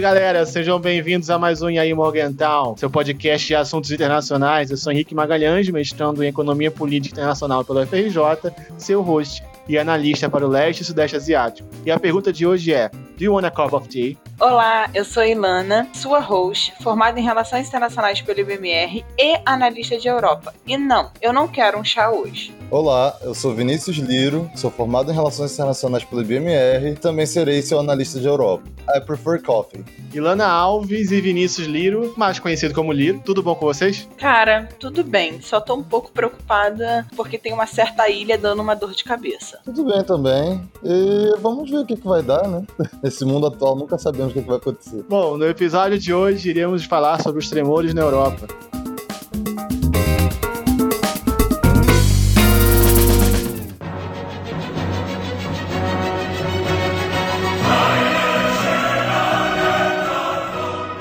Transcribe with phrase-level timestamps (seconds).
[0.00, 4.70] aí, galera, sejam bem-vindos a mais um Yaí Morgental, seu podcast de assuntos internacionais.
[4.70, 10.28] Eu sou Henrique Magalhães, mestrando em Economia Política Internacional pela FRJ, seu host e analista
[10.30, 11.68] para o leste e sudeste asiático.
[11.84, 14.16] E a pergunta de hoje é: Do you want a cup of tea?
[14.40, 20.08] Olá, eu sou Ilana, sua host, formada em Relações Internacionais pelo IBMR e analista de
[20.08, 20.54] Europa.
[20.66, 22.54] E não, eu não quero um chá hoje.
[22.70, 27.60] Olá, eu sou Vinícius Liro, sou formado em Relações Internacionais pelo IBMR e também serei
[27.62, 28.62] seu analista de Europa.
[28.94, 29.84] I prefer coffee.
[30.14, 34.08] Ilana Alves e Vinícius Liro, mais conhecido como Liro, tudo bom com vocês?
[34.16, 38.76] Cara, tudo bem, só tô um pouco preocupada porque tem uma certa ilha dando uma
[38.76, 39.58] dor de cabeça.
[39.64, 40.62] Tudo bem também.
[40.84, 42.64] E vamos ver o que, que vai dar, né?
[43.02, 45.04] Nesse mundo atual nunca sabemos o que, que vai acontecer.
[45.08, 48.46] Bom, no episódio de hoje iremos falar sobre os tremores na Europa.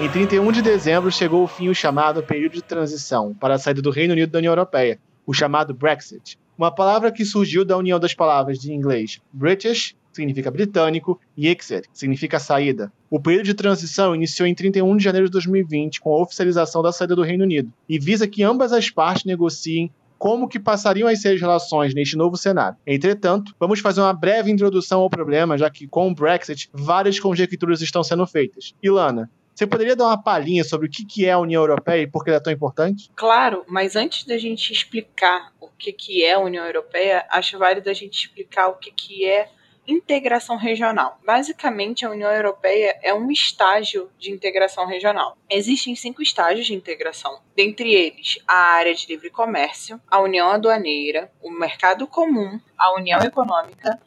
[0.09, 3.79] Em 31 de dezembro chegou o fim o chamado período de transição para a saída
[3.79, 6.35] do Reino Unido da União Europeia, o chamado Brexit.
[6.57, 11.47] Uma palavra que surgiu da união das palavras de inglês British, que significa britânico, e
[11.47, 12.91] exit, que significa saída.
[13.07, 16.91] O período de transição iniciou em 31 de janeiro de 2020 com a oficialização da
[16.91, 21.23] saída do Reino Unido e visa que ambas as partes negociem como que passariam as
[21.23, 22.77] relações neste novo cenário.
[22.85, 27.79] Entretanto, vamos fazer uma breve introdução ao problema, já que com o Brexit várias conjecturas
[27.79, 28.73] estão sendo feitas.
[28.83, 32.23] Ilana, você poderia dar uma palhinha sobre o que é a União Europeia e por
[32.23, 33.11] que ela é tão importante?
[33.13, 37.93] Claro, mas antes da gente explicar o que é a União Europeia, acho válido a
[37.93, 39.49] gente explicar o que é
[39.85, 41.19] integração regional.
[41.25, 45.37] Basicamente, a União Europeia é um estágio de integração regional.
[45.49, 51.29] Existem cinco estágios de integração, dentre eles a área de livre comércio, a União Aduaneira,
[51.41, 53.99] o Mercado Comum, a União Econômica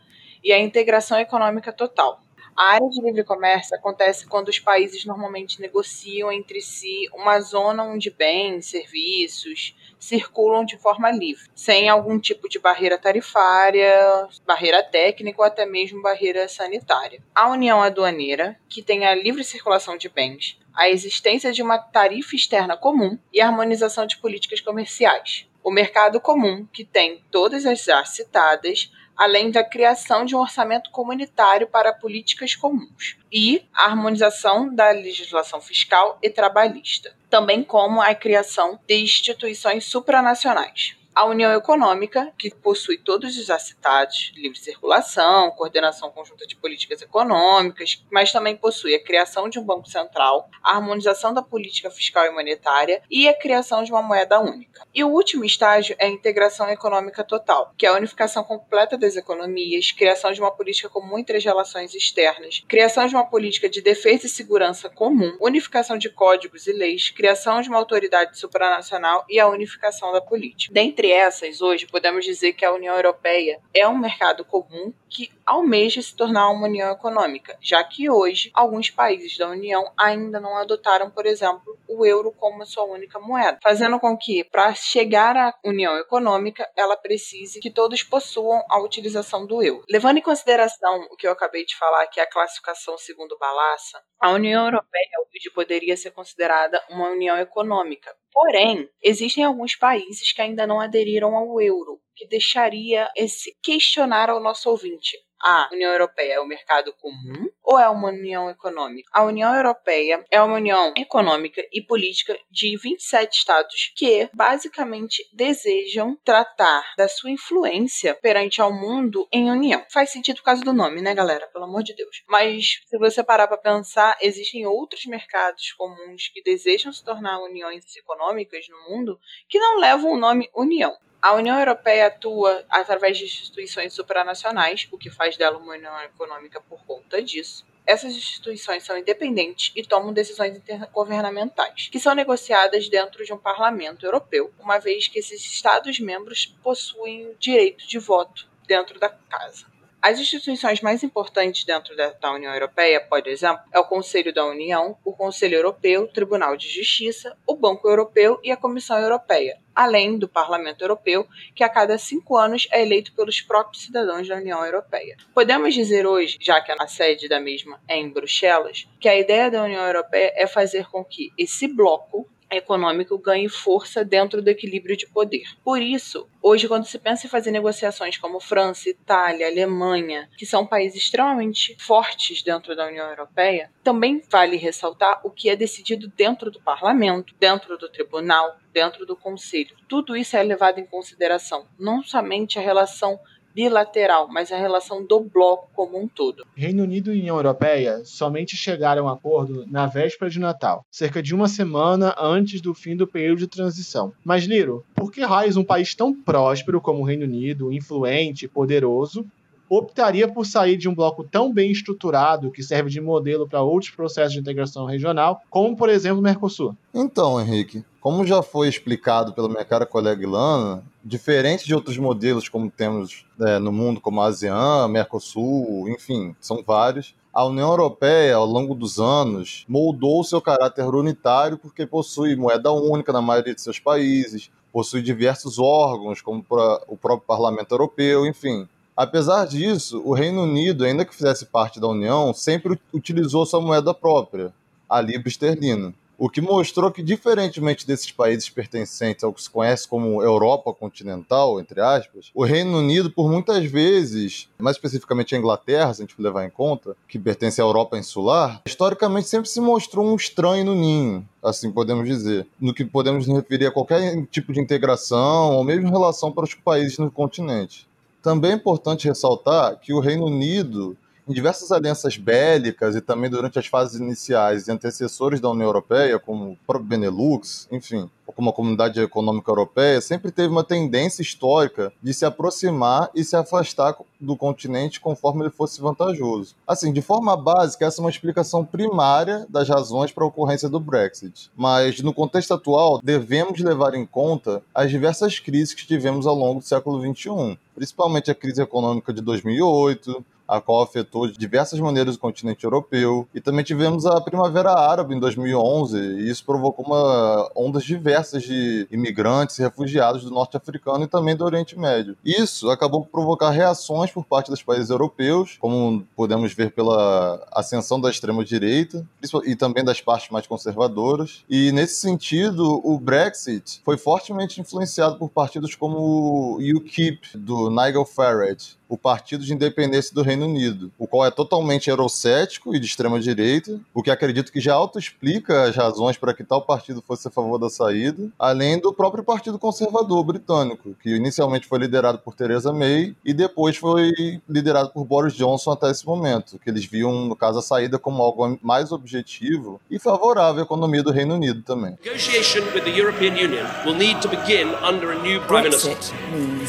[0.43, 2.22] e a integração econômica total.
[2.63, 7.83] A área de livre comércio acontece quando os países normalmente negociam entre si uma zona
[7.83, 15.41] onde bens, serviços circulam de forma livre, sem algum tipo de barreira tarifária, barreira técnica
[15.41, 17.21] ou até mesmo barreira sanitária.
[17.35, 22.37] A União Aduaneira, que tem a livre circulação de bens, a existência de uma tarifa
[22.37, 25.49] externa comum e a harmonização de políticas comerciais.
[25.65, 30.91] O mercado comum, que tem todas as já citadas, além da criação de um orçamento
[30.91, 38.15] comunitário para políticas comuns e a harmonização da legislação fiscal e trabalhista, também como a
[38.15, 46.11] criação de instituições supranacionais a União Econômica, que possui todos os acitados, livre circulação, coordenação
[46.11, 51.35] conjunta de políticas econômicas, mas também possui a criação de um Banco Central, a harmonização
[51.35, 54.87] da política fiscal e monetária e a criação de uma moeda única.
[54.95, 59.17] E o último estágio é a integração econômica total, que é a unificação completa das
[59.17, 63.83] economias, criação de uma política comum entre as relações externas, criação de uma política de
[63.83, 69.39] defesa e segurança comum, unificação de códigos e leis, criação de uma autoridade supranacional e
[69.39, 70.73] a unificação da política.
[70.73, 75.33] Dentre entre essas, hoje, podemos dizer que a União Europeia é um mercado comum que
[75.47, 80.57] almeja se tornar uma união econômica, já que hoje alguns países da União ainda não
[80.57, 85.55] adotaram, por exemplo, o euro como sua única moeda, fazendo com que, para chegar à
[85.65, 89.85] união econômica, ela precise que todos possuam a utilização do euro.
[89.89, 94.03] Levando em consideração o que eu acabei de falar, que é a classificação segundo Balassa,
[94.21, 100.41] a União Europeia hoje poderia ser considerada uma união econômica, Porém, existem alguns países que
[100.41, 106.35] ainda não aderiram ao euro, que deixaria esse questionar ao nosso ouvinte a União Europeia
[106.35, 109.11] é o mercado comum ou é uma união econômica?
[109.13, 116.17] A União Europeia é uma união econômica e política de 27 estados que basicamente desejam
[116.25, 119.85] tratar da sua influência perante ao mundo em união.
[119.91, 121.49] Faz sentido por causa do nome, né, galera?
[121.49, 122.23] Pelo amor de Deus.
[122.29, 127.85] Mas se você parar para pensar, existem outros mercados comuns que desejam se tornar uniões
[127.97, 129.19] econômicas no mundo
[129.49, 130.97] que não levam o nome União.
[131.23, 136.61] A União Europeia atua através de instituições supranacionais, o que faz dela uma união econômica
[136.61, 137.65] por conta disso.
[137.87, 144.05] Essas instituições são independentes e tomam decisões intergovernamentais, que são negociadas dentro de um parlamento
[144.05, 149.72] europeu, uma vez que esses Estados-membros possuem direito de voto dentro da casa.
[150.03, 154.99] As instituições mais importantes dentro da União Europeia, por exemplo, é o Conselho da União,
[155.05, 160.19] o Conselho Europeu, o Tribunal de Justiça, o Banco Europeu e a Comissão Europeia, além
[160.19, 164.67] do Parlamento Europeu, que a cada cinco anos é eleito pelos próprios cidadãos da União
[164.67, 165.17] Europeia.
[165.33, 169.53] Podemos dizer hoje, já que a sede da mesma é em Bruxelas, que a ideia
[169.53, 174.97] da União Europeia é fazer com que esse bloco econômico ganhe força dentro do equilíbrio
[174.97, 175.45] de poder.
[175.65, 180.67] Por isso, hoje, quando se pensa em fazer negociações como França, Itália, Alemanha, que são
[180.67, 186.51] países extremamente fortes dentro da União Europeia, também vale ressaltar o que é decidido dentro
[186.51, 189.77] do parlamento, dentro do tribunal, dentro do conselho.
[189.89, 193.19] Tudo isso é levado em consideração, não somente a relação
[193.55, 196.45] bilateral, mas a relação do bloco como um todo.
[196.55, 201.35] Reino Unido e União Europeia somente chegaram a acordo na véspera de Natal, cerca de
[201.35, 204.13] uma semana antes do fim do período de transição.
[204.25, 208.49] Mas, Liro, por que raios um país tão próspero como o Reino Unido, influente e
[208.49, 209.25] poderoso,
[209.69, 213.91] optaria por sair de um bloco tão bem estruturado que serve de modelo para outros
[213.91, 216.77] processos de integração regional, como, por exemplo, o Mercosul?
[216.93, 222.49] Então, Henrique, como já foi explicado pela minha cara colega Ilana, diferente de outros modelos
[222.49, 228.35] como temos é, no mundo, como a ASEAN, Mercosul, enfim, são vários, a União Europeia,
[228.35, 233.61] ao longo dos anos, moldou seu caráter unitário porque possui moeda única na maioria de
[233.61, 236.45] seus países, possui diversos órgãos, como
[236.89, 238.69] o próprio Parlamento Europeu, enfim.
[238.97, 243.95] Apesar disso, o Reino Unido, ainda que fizesse parte da União, sempre utilizou sua moeda
[243.95, 244.53] própria,
[244.89, 245.95] a libra esterlina.
[246.23, 251.59] O que mostrou que, diferentemente desses países pertencentes ao que se conhece como Europa continental,
[251.59, 256.23] entre aspas, o Reino Unido, por muitas vezes, mais especificamente a Inglaterra, se a gente
[256.23, 260.77] levar em conta, que pertence à Europa insular, historicamente sempre se mostrou um estranho no
[260.77, 265.91] ninho, assim podemos dizer, no que podemos referir a qualquer tipo de integração ou mesmo
[265.91, 267.85] relação para os países no continente.
[268.23, 270.97] Também é importante ressaltar que o Reino Unido,
[271.29, 276.19] em diversas alianças bélicas e também durante as fases iniciais e antecessores da União Europeia,
[276.19, 281.93] como o próprio Benelux, enfim, como a Comunidade Econômica Europeia, sempre teve uma tendência histórica
[282.03, 286.55] de se aproximar e se afastar do continente conforme ele fosse vantajoso.
[286.67, 290.81] Assim, de forma básica, essa é uma explicação primária das razões para a ocorrência do
[290.81, 291.51] Brexit.
[291.57, 296.61] Mas, no contexto atual, devemos levar em conta as diversas crises que tivemos ao longo
[296.61, 302.17] do século XXI, principalmente a crise econômica de 2008, a qual afetou de diversas maneiras
[302.17, 303.27] o continente europeu.
[303.35, 308.87] E também tivemos a Primavera Árabe em 2011, e isso provocou uma ondas diversas de
[308.91, 312.17] imigrantes e refugiados do norte africano e também do Oriente Médio.
[312.25, 318.01] Isso acabou por provocar reações por parte dos países europeus, como podemos ver pela ascensão
[318.01, 319.07] da extrema-direita
[319.45, 321.45] e também das partes mais conservadoras.
[321.49, 328.05] E nesse sentido, o Brexit foi fortemente influenciado por partidos como o UKIP, do Nigel
[328.05, 332.85] Farage, o Partido de Independência do Reino Unido, o qual é totalmente eurocético e de
[332.85, 337.27] extrema direita, o que acredito que já auto-explica as razões para que tal partido fosse
[337.27, 342.35] a favor da saída, além do próprio Partido Conservador britânico, que inicialmente foi liderado por
[342.35, 344.13] Theresa May e depois foi
[344.47, 348.23] liderado por Boris Johnson até esse momento, que eles viam, no caso, a saída como
[348.23, 351.97] algo mais objetivo e favorável à economia do Reino Unido também.
[352.05, 355.97] Negotiation with the European Union will need to begin under a new prime minister.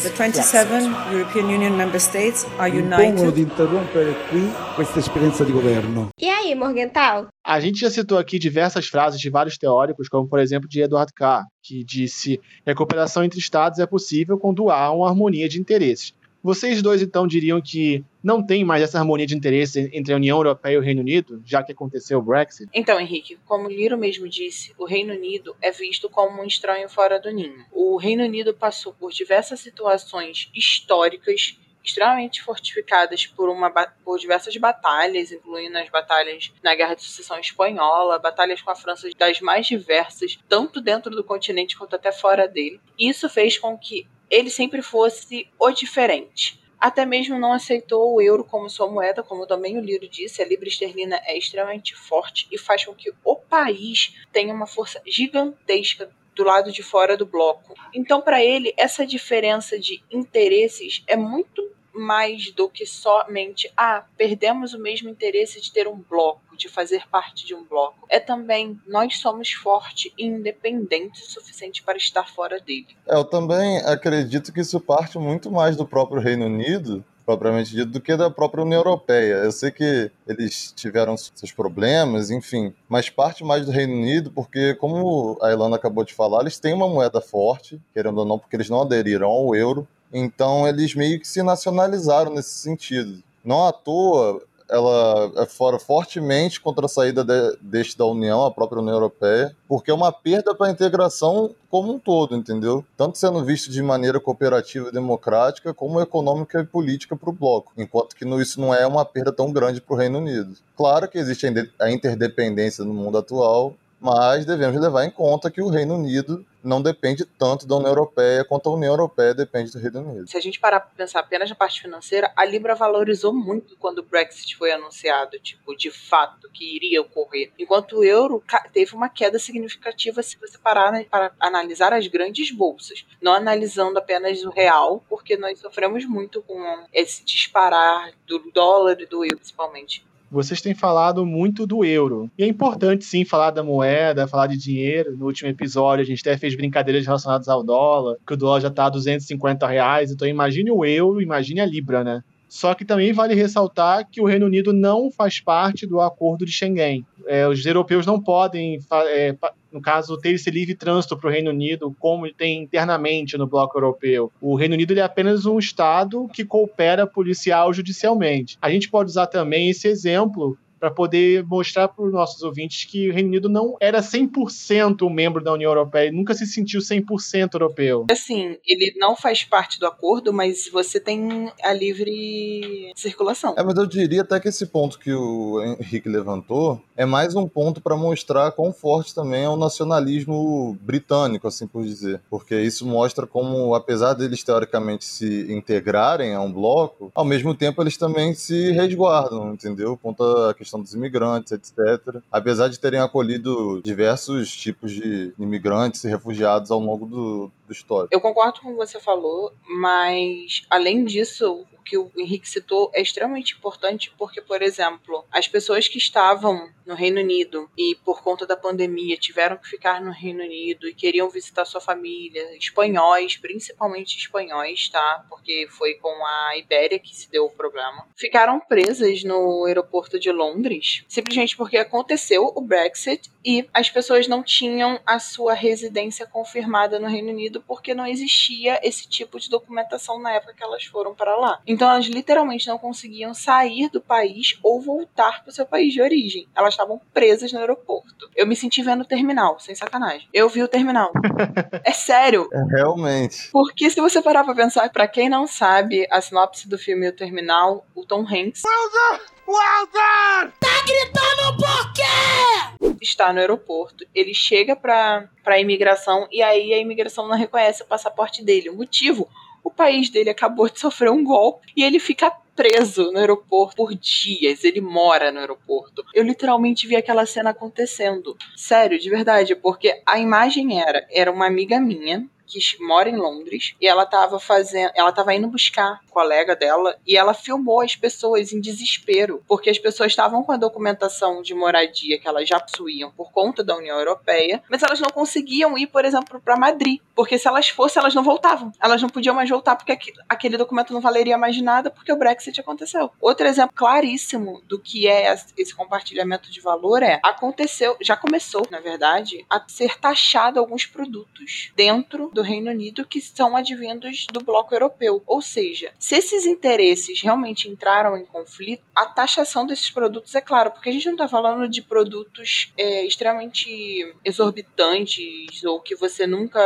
[0.02, 2.12] The 27 European Union member States
[2.60, 3.31] are united.
[3.31, 4.42] di interrompere qui
[4.75, 6.10] questa esperienza di governo.
[6.19, 7.27] E aí, Morgental?
[7.44, 11.12] A gente já citou aqui diversas frases de vários teóricos, como por exemplo de Edward
[11.13, 15.60] Carr, que disse que a cooperação entre estados é possível quando há uma harmonia de
[15.60, 16.13] interesses.
[16.44, 20.38] Vocês dois, então, diriam que não tem mais essa harmonia de interesse entre a União
[20.38, 22.69] Europeia e o Reino Unido, já que aconteceu o Brexit?
[22.74, 27.18] Então, Henrique, como Liro mesmo disse, o Reino Unido é visto como um estranho fora
[27.18, 27.66] do ninho.
[27.71, 33.69] O Reino Unido passou por diversas situações históricas extremamente fortificadas por, uma,
[34.03, 39.09] por diversas batalhas, incluindo as batalhas na Guerra de Sucessão Espanhola, batalhas com a França
[39.18, 42.80] das mais diversas, tanto dentro do continente quanto até fora dele.
[42.97, 46.61] Isso fez com que ele sempre fosse o diferente.
[46.80, 50.45] Até mesmo não aceitou o euro como sua moeda, como também o Liro disse, a
[50.45, 56.11] libra esterlina é extremamente forte e faz com que o país tenha uma força gigantesca
[56.35, 57.73] do lado de fora do bloco.
[57.94, 64.73] Então, para ele, essa diferença de interesses é muito mais do que somente ah, perdemos
[64.73, 68.07] o mesmo interesse de ter um bloco, de fazer parte de um bloco.
[68.09, 72.87] É também nós somos fortes e independentes o suficiente para estar fora dele.
[73.07, 77.92] É, eu também acredito que isso parte muito mais do próprio Reino Unido propriamente dito,
[77.92, 79.35] do que da própria União Europeia.
[79.35, 84.75] Eu sei que eles tiveram seus problemas, enfim, mas parte mais do Reino Unido, porque,
[84.75, 88.56] como a Ilana acabou de falar, eles têm uma moeda forte, querendo ou não, porque
[88.56, 93.23] eles não aderiram ao euro, então eles meio que se nacionalizaram nesse sentido.
[93.44, 94.42] Não à toa,
[94.73, 99.56] ela é fora fortemente contra a saída de, deste da União, a própria União Europeia,
[99.68, 102.83] porque é uma perda para a integração como um todo, entendeu?
[102.97, 107.71] Tanto sendo visto de maneira cooperativa e democrática, como econômica e política para o bloco,
[107.77, 110.56] enquanto que isso não é uma perda tão grande para o Reino Unido.
[110.75, 111.45] Claro que existe
[111.80, 116.81] a interdependência no mundo atual, mas devemos levar em conta que o Reino Unido não
[116.81, 120.30] depende tanto da União Europeia quanto a União Europeia depende do Reino Unido.
[120.30, 124.00] Se a gente parar para pensar apenas na parte financeira, a Libra valorizou muito quando
[124.00, 127.52] o Brexit foi anunciado, tipo, de fato, que iria ocorrer.
[127.57, 128.44] Enquanto o euro
[128.74, 133.98] teve uma queda significativa se você parar né, para analisar as grandes bolsas, não analisando
[133.98, 139.38] apenas o real, porque nós sofremos muito com esse disparar do dólar e do euro,
[139.38, 142.30] principalmente vocês têm falado muito do euro.
[142.37, 145.16] E é importante sim falar da moeda, falar de dinheiro.
[145.16, 148.68] No último episódio a gente até fez brincadeiras relacionadas ao dólar, que o dólar já
[148.69, 150.11] está a 250 reais.
[150.11, 152.23] Então imagine o euro, imagine a libra, né?
[152.54, 156.52] Só que também vale ressaltar que o Reino Unido não faz parte do acordo de
[156.52, 157.04] Schengen.
[157.26, 159.36] É, os europeus não podem, é,
[159.72, 163.76] no caso, ter esse livre trânsito para o Reino Unido, como tem internamente no bloco
[163.76, 164.31] europeu.
[164.40, 168.56] O Reino Unido é apenas um Estado que coopera policial judicialmente.
[168.62, 173.09] A gente pode usar também esse exemplo para poder mostrar para os nossos ouvintes que
[173.09, 177.54] o Reino Unido não era 100% um membro da União Europeia, nunca se sentiu 100%
[177.54, 178.06] europeu.
[178.11, 183.56] Assim, ele não faz parte do acordo, mas você tem a livre circulação.
[183.57, 187.47] É, mas eu diria até que esse ponto que o Henrique levantou é mais um
[187.47, 192.21] ponto para mostrar quão forte também é o nacionalismo britânico, assim por dizer.
[192.30, 197.81] Porque isso mostra como, apesar deles teoricamente se integrarem a um bloco, ao mesmo tempo
[197.81, 199.97] eles também se resguardam, entendeu?
[199.97, 202.21] Conta a questão questão dos imigrantes, etc.
[202.31, 208.14] Apesar de terem acolhido diversos tipos de imigrantes e refugiados ao longo do, do histórico.
[208.14, 213.02] Eu concordo com o que você falou, mas além disso, que o Henrique citou é
[213.02, 218.45] extremamente importante porque, por exemplo, as pessoas que estavam no Reino Unido e por conta
[218.45, 224.18] da pandemia tiveram que ficar no Reino Unido e queriam visitar sua família, espanhóis, principalmente
[224.18, 225.25] espanhóis, tá?
[225.30, 228.07] Porque foi com a Ibéria que se deu o problema.
[228.16, 234.44] Ficaram presas no aeroporto de Londres, simplesmente porque aconteceu o Brexit e as pessoas não
[234.44, 240.19] tinham a sua residência confirmada no Reino Unido porque não existia esse tipo de documentação
[240.19, 241.61] na época que elas foram para lá.
[241.73, 246.01] Então elas literalmente não conseguiam sair do país ou voltar para o seu país de
[246.01, 246.47] origem.
[246.56, 248.30] Elas estavam presas no aeroporto.
[248.35, 250.27] Eu me senti vendo o terminal, sem sacanagem.
[250.31, 251.11] Eu vi o terminal.
[251.83, 252.47] é sério.
[252.53, 253.49] É, realmente.
[253.51, 257.15] Porque se você parar pra pensar, para quem não sabe, a sinopse do filme O
[257.15, 258.61] Terminal, o Tom Hanks.
[258.63, 259.25] Wilder!
[259.47, 260.53] Wilder!
[260.59, 262.94] Tá gritando por quê?
[263.01, 264.06] Está no aeroporto.
[264.13, 268.69] Ele chega pra, pra imigração e aí a imigração não reconhece o passaporte dele.
[268.69, 269.27] O motivo
[269.64, 273.96] o país dele acabou de sofrer um golpe e ele fica preso no aeroporto por
[273.96, 274.64] dias.
[274.64, 276.04] Ele mora no aeroporto.
[276.14, 278.36] Eu literalmente vi aquela cena acontecendo.
[278.56, 283.76] Sério, de verdade, porque a imagem era era uma amiga minha que mora em Londres
[283.81, 287.95] e ela estava fazendo, ela estava indo buscar um colega dela e ela filmou as
[287.95, 292.60] pessoas em desespero, porque as pessoas estavam com a documentação de moradia que elas já
[292.60, 297.00] possuíam por conta da União Europeia, mas elas não conseguiam ir, por exemplo, para Madrid,
[297.16, 298.72] porque se elas fossem, elas não voltavam.
[298.81, 299.98] Elas não podiam mais voltar porque
[300.30, 303.12] aquele documento não valeria mais nada porque o Brexit aconteceu.
[303.19, 308.80] Outro exemplo claríssimo do que é esse compartilhamento de valor é aconteceu, já começou, na
[308.80, 314.73] verdade, a ser taxado alguns produtos dentro do Reino Unido que são advindos do bloco
[314.73, 315.23] europeu.
[315.26, 320.71] Ou seja, se esses interesses realmente entraram em conflito, a taxação desses produtos é claro,
[320.71, 326.59] porque a gente não está falando de produtos é, extremamente exorbitantes ou que você nunca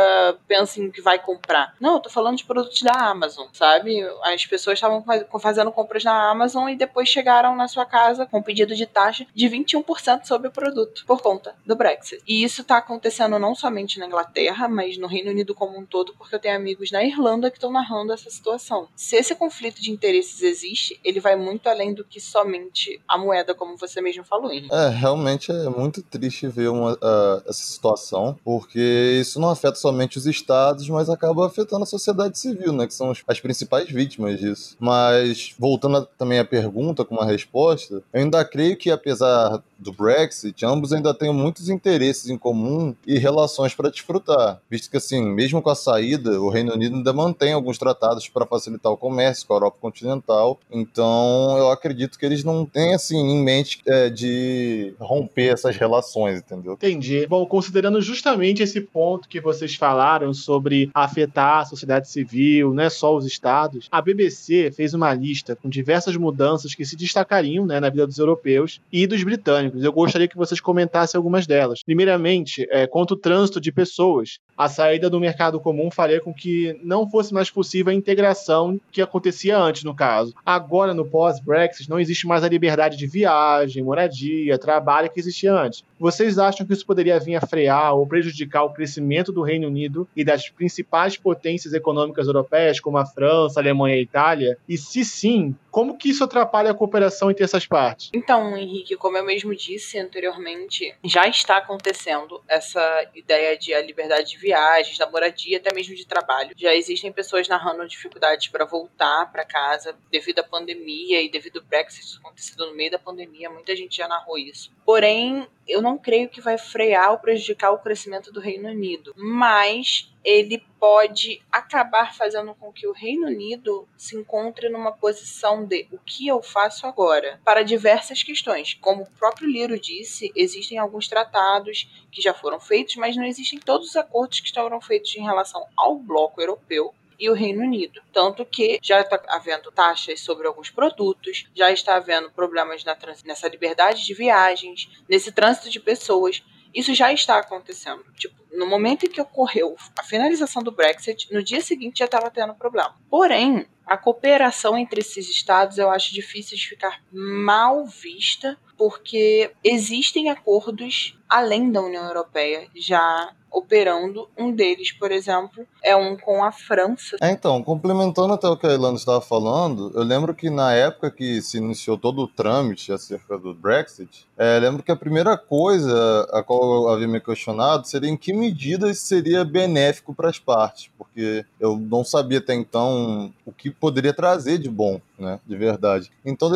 [0.46, 1.74] pensa em que vai comprar.
[1.80, 4.00] Não, eu tô falando de produtos da Amazon, sabe?
[4.24, 5.04] As pessoas estavam
[5.40, 9.46] fazendo compras na Amazon e depois chegaram na sua casa com pedido de taxa de
[9.48, 12.22] 21% sobre o produto por conta do Brexit.
[12.26, 16.14] E isso está acontecendo não somente na Inglaterra, mas no Reino Unido como um todo,
[16.16, 18.88] porque eu tenho amigos na Irlanda que estão narrando essa situação.
[18.94, 23.54] Se esse conflito de interesses existe, ele vai muito além do que somente a moeda,
[23.54, 24.74] como você mesmo falou, Henrique.
[24.74, 30.18] É, realmente é muito triste ver uma, uh, essa situação, porque isso não afeta somente
[30.18, 34.76] os estados, mas acaba afetando a sociedade civil, né, que são as principais vítimas disso.
[34.78, 39.92] Mas, voltando a, também à pergunta com uma resposta, eu ainda creio que, apesar do
[39.92, 45.24] Brexit, ambos ainda têm muitos interesses em comum e relações para desfrutar, visto que, assim,
[45.24, 48.98] mesmo mesmo com a saída, o Reino Unido ainda mantém alguns tratados para facilitar o
[48.98, 50.60] comércio com a Europa continental.
[50.70, 56.40] Então, eu acredito que eles não têm assim em mente é, de romper essas relações,
[56.40, 56.74] entendeu?
[56.74, 57.26] Entendi.
[57.26, 62.90] Bom, considerando justamente esse ponto que vocês falaram sobre afetar a sociedade civil, não é
[62.90, 67.80] só os estados, a BBC fez uma lista com diversas mudanças que se destacariam né,
[67.80, 69.82] na vida dos europeus e dos britânicos.
[69.82, 71.82] Eu gostaria que vocês comentassem algumas delas.
[71.82, 74.38] Primeiramente, é, quanto o trânsito de pessoas.
[74.58, 79.00] A saída do mercado comum faria com que não fosse mais possível a integração que
[79.00, 80.34] acontecia antes, no caso.
[80.44, 85.84] Agora, no pós-Brexit, não existe mais a liberdade de viagem, moradia, trabalho que existia antes.
[85.96, 90.08] Vocês acham que isso poderia vir a frear ou prejudicar o crescimento do Reino Unido
[90.16, 94.58] e das principais potências econômicas europeias, como a França, a Alemanha e a Itália?
[94.68, 98.10] E se sim, como que isso atrapalha a cooperação entre essas partes?
[98.12, 104.30] Então, Henrique, como eu mesmo disse anteriormente, já está acontecendo essa ideia de a liberdade
[104.30, 106.54] de viagens, da moradia, até mesmo de trabalho.
[106.56, 111.64] Já existem pessoas narrando dificuldades para voltar para casa devido à pandemia e devido ao
[111.66, 114.72] Brexit acontecido no meio da pandemia, muita gente já narrou isso.
[114.88, 120.10] Porém, eu não creio que vai frear ou prejudicar o crescimento do Reino Unido, mas
[120.24, 125.98] ele pode acabar fazendo com que o Reino Unido se encontre numa posição de o
[125.98, 127.38] que eu faço agora?
[127.44, 128.72] Para diversas questões.
[128.80, 133.58] Como o próprio Liro disse, existem alguns tratados que já foram feitos, mas não existem
[133.58, 138.00] todos os acordos que foram feitos em relação ao bloco europeu e o Reino Unido.
[138.12, 142.84] Tanto que já está havendo taxas sobre alguns produtos, já está havendo problemas
[143.24, 146.42] nessa liberdade de viagens, nesse trânsito de pessoas.
[146.74, 148.04] Isso já está acontecendo.
[148.16, 152.30] Tipo, no momento em que ocorreu a finalização do Brexit, no dia seguinte já estava
[152.30, 152.94] tendo problema.
[153.10, 160.30] Porém, a cooperação entre esses estados eu acho difícil de ficar mal vista, porque existem
[160.30, 164.28] acordos além da União Europeia já operando.
[164.36, 167.16] Um deles, por exemplo, é um com a França.
[167.20, 171.10] É, então, complementando até o que a Ilana estava falando, eu lembro que na época
[171.10, 176.26] que se iniciou todo o trâmite acerca do Brexit, é, lembro que a primeira coisa
[176.32, 180.38] a qual eu havia me questionado seria em que medida isso seria benéfico para as
[180.38, 185.56] partes, porque eu não sabia até então o que poderia trazer de bom, né, de
[185.56, 186.10] verdade.
[186.24, 186.50] Então,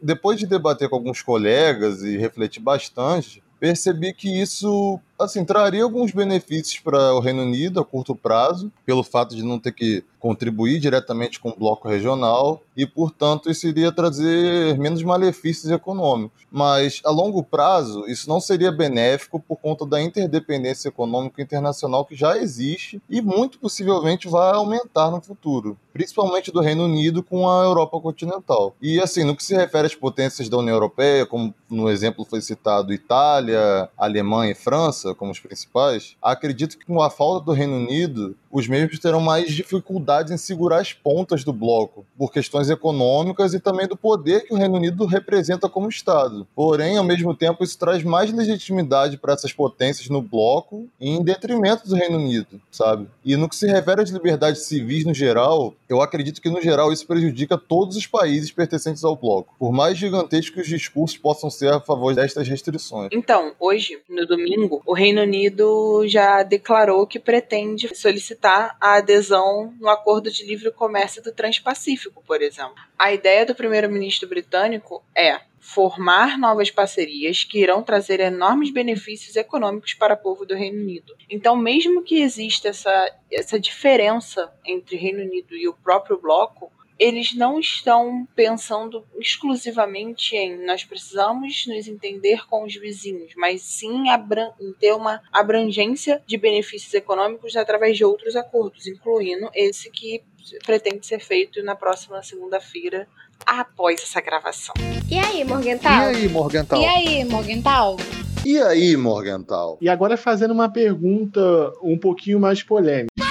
[0.00, 6.12] depois de debater com alguns colegas e refletir bastante, percebi que isso assim, traria alguns
[6.12, 10.80] benefícios para o Reino Unido a curto prazo, pelo fato de não ter que contribuir
[10.80, 16.46] diretamente com o bloco regional e, portanto, isso iria trazer menos malefícios econômicos.
[16.50, 22.14] Mas, a longo prazo, isso não seria benéfico por conta da interdependência econômica internacional que
[22.14, 27.64] já existe e, muito possivelmente, vai aumentar no futuro, principalmente do Reino Unido com a
[27.64, 28.74] Europa continental.
[28.80, 32.40] E, assim, no que se refere às potências da União Europeia, como no exemplo foi
[32.40, 37.76] citado Itália, Alemanha e França, como os principais, acredito que com a falta do Reino
[37.76, 43.54] Unido, os mesmos terão mais dificuldades em segurar as pontas do bloco, por questões econômicas
[43.54, 46.46] e também do poder que o Reino Unido representa como Estado.
[46.54, 51.88] Porém, ao mesmo tempo, isso traz mais legitimidade para essas potências no bloco em detrimento
[51.88, 53.06] do Reino Unido, sabe?
[53.24, 56.92] E no que se refere às liberdades civis no geral, eu acredito que no geral
[56.92, 61.72] isso prejudica todos os países pertencentes ao bloco, por mais gigantescos os discursos possam ser
[61.72, 63.08] a favor destas restrições.
[63.12, 69.88] Então, hoje, no domingo, o Reino Unido já declarou que pretende solicitar a adesão no
[69.88, 72.74] Acordo de Livre Comércio do Transpacífico, por exemplo.
[72.98, 79.94] A ideia do primeiro-ministro britânico é formar novas parcerias que irão trazer enormes benefícios econômicos
[79.94, 81.14] para o povo do Reino Unido.
[81.30, 87.34] Então, mesmo que exista essa, essa diferença entre Reino Unido e o próprio bloco, eles
[87.34, 94.72] não estão pensando exclusivamente em nós precisamos nos entender com os vizinhos, mas sim em
[94.80, 100.22] ter uma abrangência de benefícios econômicos através de outros acordos, incluindo esse que
[100.64, 103.06] pretende ser feito na próxima segunda-feira
[103.46, 104.74] após essa gravação.
[105.10, 106.12] E aí, Morgental?
[106.12, 106.80] E aí, Morgental?
[106.80, 107.96] E aí, Morgental?
[108.44, 109.78] E aí, Morgental?
[109.80, 111.40] E agora fazendo uma pergunta
[111.82, 113.27] um pouquinho mais polêmica.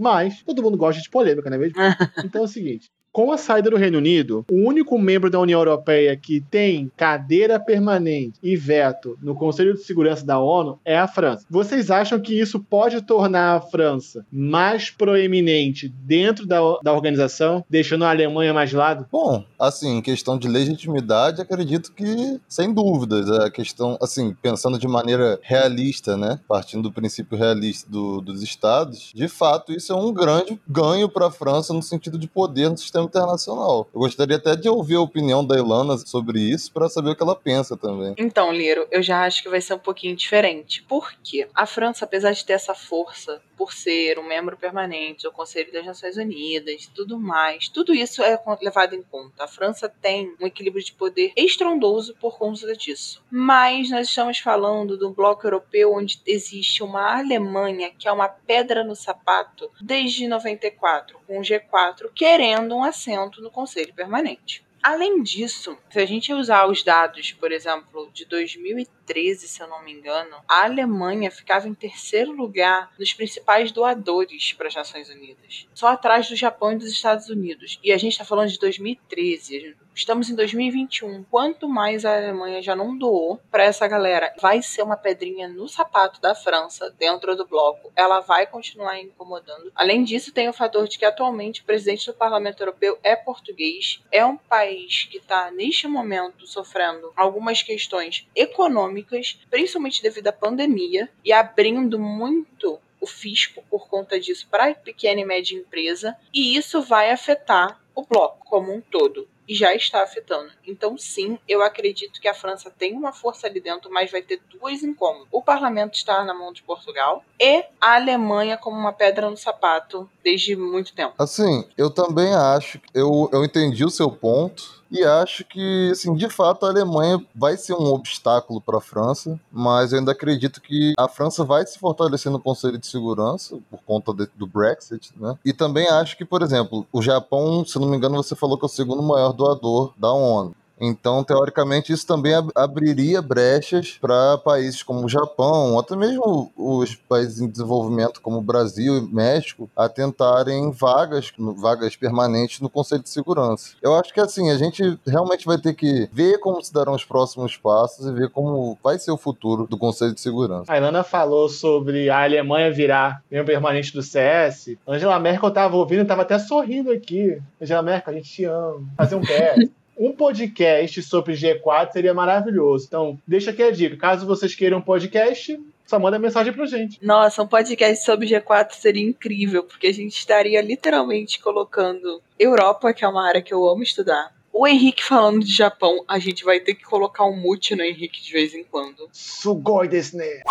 [0.00, 1.76] Mas todo mundo gosta de polêmica, não é mesmo?
[2.24, 5.60] então é o seguinte: com a saída do Reino Unido, o único membro da União
[5.60, 11.08] Europeia que tem cadeira permanente e veto no Conselho de Segurança da ONU é a
[11.08, 11.44] França.
[11.50, 18.04] Vocês acham que isso pode tornar a França mais proeminente dentro da, da organização, deixando
[18.04, 19.06] a Alemanha mais de lado?
[19.10, 25.38] Bom, assim, questão de legitimidade, acredito que, sem dúvidas, a questão, assim, pensando de maneira
[25.42, 30.60] realista, né, partindo do princípio realista do, dos estados, de fato, isso é um grande
[30.68, 33.88] ganho para a França no sentido de poder no sistema internacional.
[33.92, 37.22] Eu gostaria até de ouvir a opinião da Ilana sobre isso para saber o que
[37.22, 38.14] ela pensa também.
[38.16, 40.82] Então, Liro, eu já acho que vai ser um pouquinho diferente.
[40.82, 41.48] Por quê?
[41.54, 45.84] A França, apesar de ter essa força por ser um membro permanente do Conselho das
[45.84, 49.44] Nações Unidas tudo mais, tudo isso é levado em conta.
[49.44, 53.22] A França tem um equilíbrio de poder estrondoso por conta disso.
[53.30, 58.82] Mas nós estamos falando do bloco europeu onde existe uma Alemanha que é uma pedra
[58.82, 64.64] no sapato desde 94, com o G4 querendo um assento no Conselho Permanente.
[64.82, 69.84] Além disso, se a gente usar os dados, por exemplo, de 2013, se eu não
[69.84, 75.66] me engano, a Alemanha ficava em terceiro lugar nos principais doadores para as Nações Unidas,
[75.74, 77.78] só atrás do Japão e dos Estados Unidos.
[77.82, 79.76] E a gente está falando de 2013.
[80.00, 81.24] Estamos em 2021.
[81.24, 85.68] Quanto mais a Alemanha já não doou para essa galera, vai ser uma pedrinha no
[85.68, 87.92] sapato da França dentro do bloco.
[87.94, 89.70] Ela vai continuar incomodando.
[89.74, 94.02] Além disso, tem o fator de que atualmente o presidente do Parlamento Europeu é português.
[94.10, 101.10] É um país que está neste momento sofrendo algumas questões econômicas, principalmente devido à pandemia
[101.22, 106.56] e abrindo muito o fisco por conta disso para a pequena e média empresa, e
[106.56, 110.48] isso vai afetar o bloco como um todo e já está afetando.
[110.64, 114.40] Então, sim, eu acredito que a França tem uma força ali dentro, mas vai ter
[114.48, 115.26] duas incômodas.
[115.32, 120.08] O parlamento está na mão de Portugal e a Alemanha como uma pedra no sapato
[120.22, 121.14] desde muito tempo.
[121.18, 124.79] Assim, eu também acho, eu, eu entendi o seu ponto.
[124.90, 129.38] E acho que, assim, de fato, a Alemanha vai ser um obstáculo para a França,
[129.52, 133.80] mas eu ainda acredito que a França vai se fortalecer no Conselho de Segurança por
[133.86, 135.38] conta de, do Brexit, né?
[135.44, 138.64] E também acho que, por exemplo, o Japão, se não me engano, você falou que
[138.64, 140.54] é o segundo maior doador da ONU.
[140.80, 147.40] Então, teoricamente, isso também abriria brechas para países como o Japão, até mesmo os países
[147.40, 153.10] em desenvolvimento como o Brasil e México, a tentarem vagas, vagas permanentes no Conselho de
[153.10, 153.74] Segurança.
[153.82, 157.04] Eu acho que assim, a gente realmente vai ter que ver como se darão os
[157.04, 160.72] próximos passos e ver como vai ser o futuro do Conselho de Segurança.
[160.72, 164.76] A Ilana falou sobre a Alemanha virar membro permanente do CS.
[164.86, 167.40] Angela Merkel estava ouvindo, estava até sorrindo aqui.
[167.60, 168.82] Angela Merkel, a gente te ama.
[168.96, 169.70] Fazer um PS.
[170.00, 172.86] um podcast sobre G4 seria maravilhoso.
[172.86, 173.98] Então, deixa aqui a dica.
[173.98, 176.98] Caso vocês queiram um podcast, só manda mensagem pra gente.
[177.04, 183.04] Nossa, um podcast sobre G4 seria incrível, porque a gente estaria literalmente colocando Europa, que
[183.04, 184.32] é uma área que eu amo estudar.
[184.50, 188.22] O Henrique falando de Japão, a gente vai ter que colocar um mute no Henrique
[188.22, 189.06] de vez em quando.
[189.12, 190.42] Sugoi desu ne.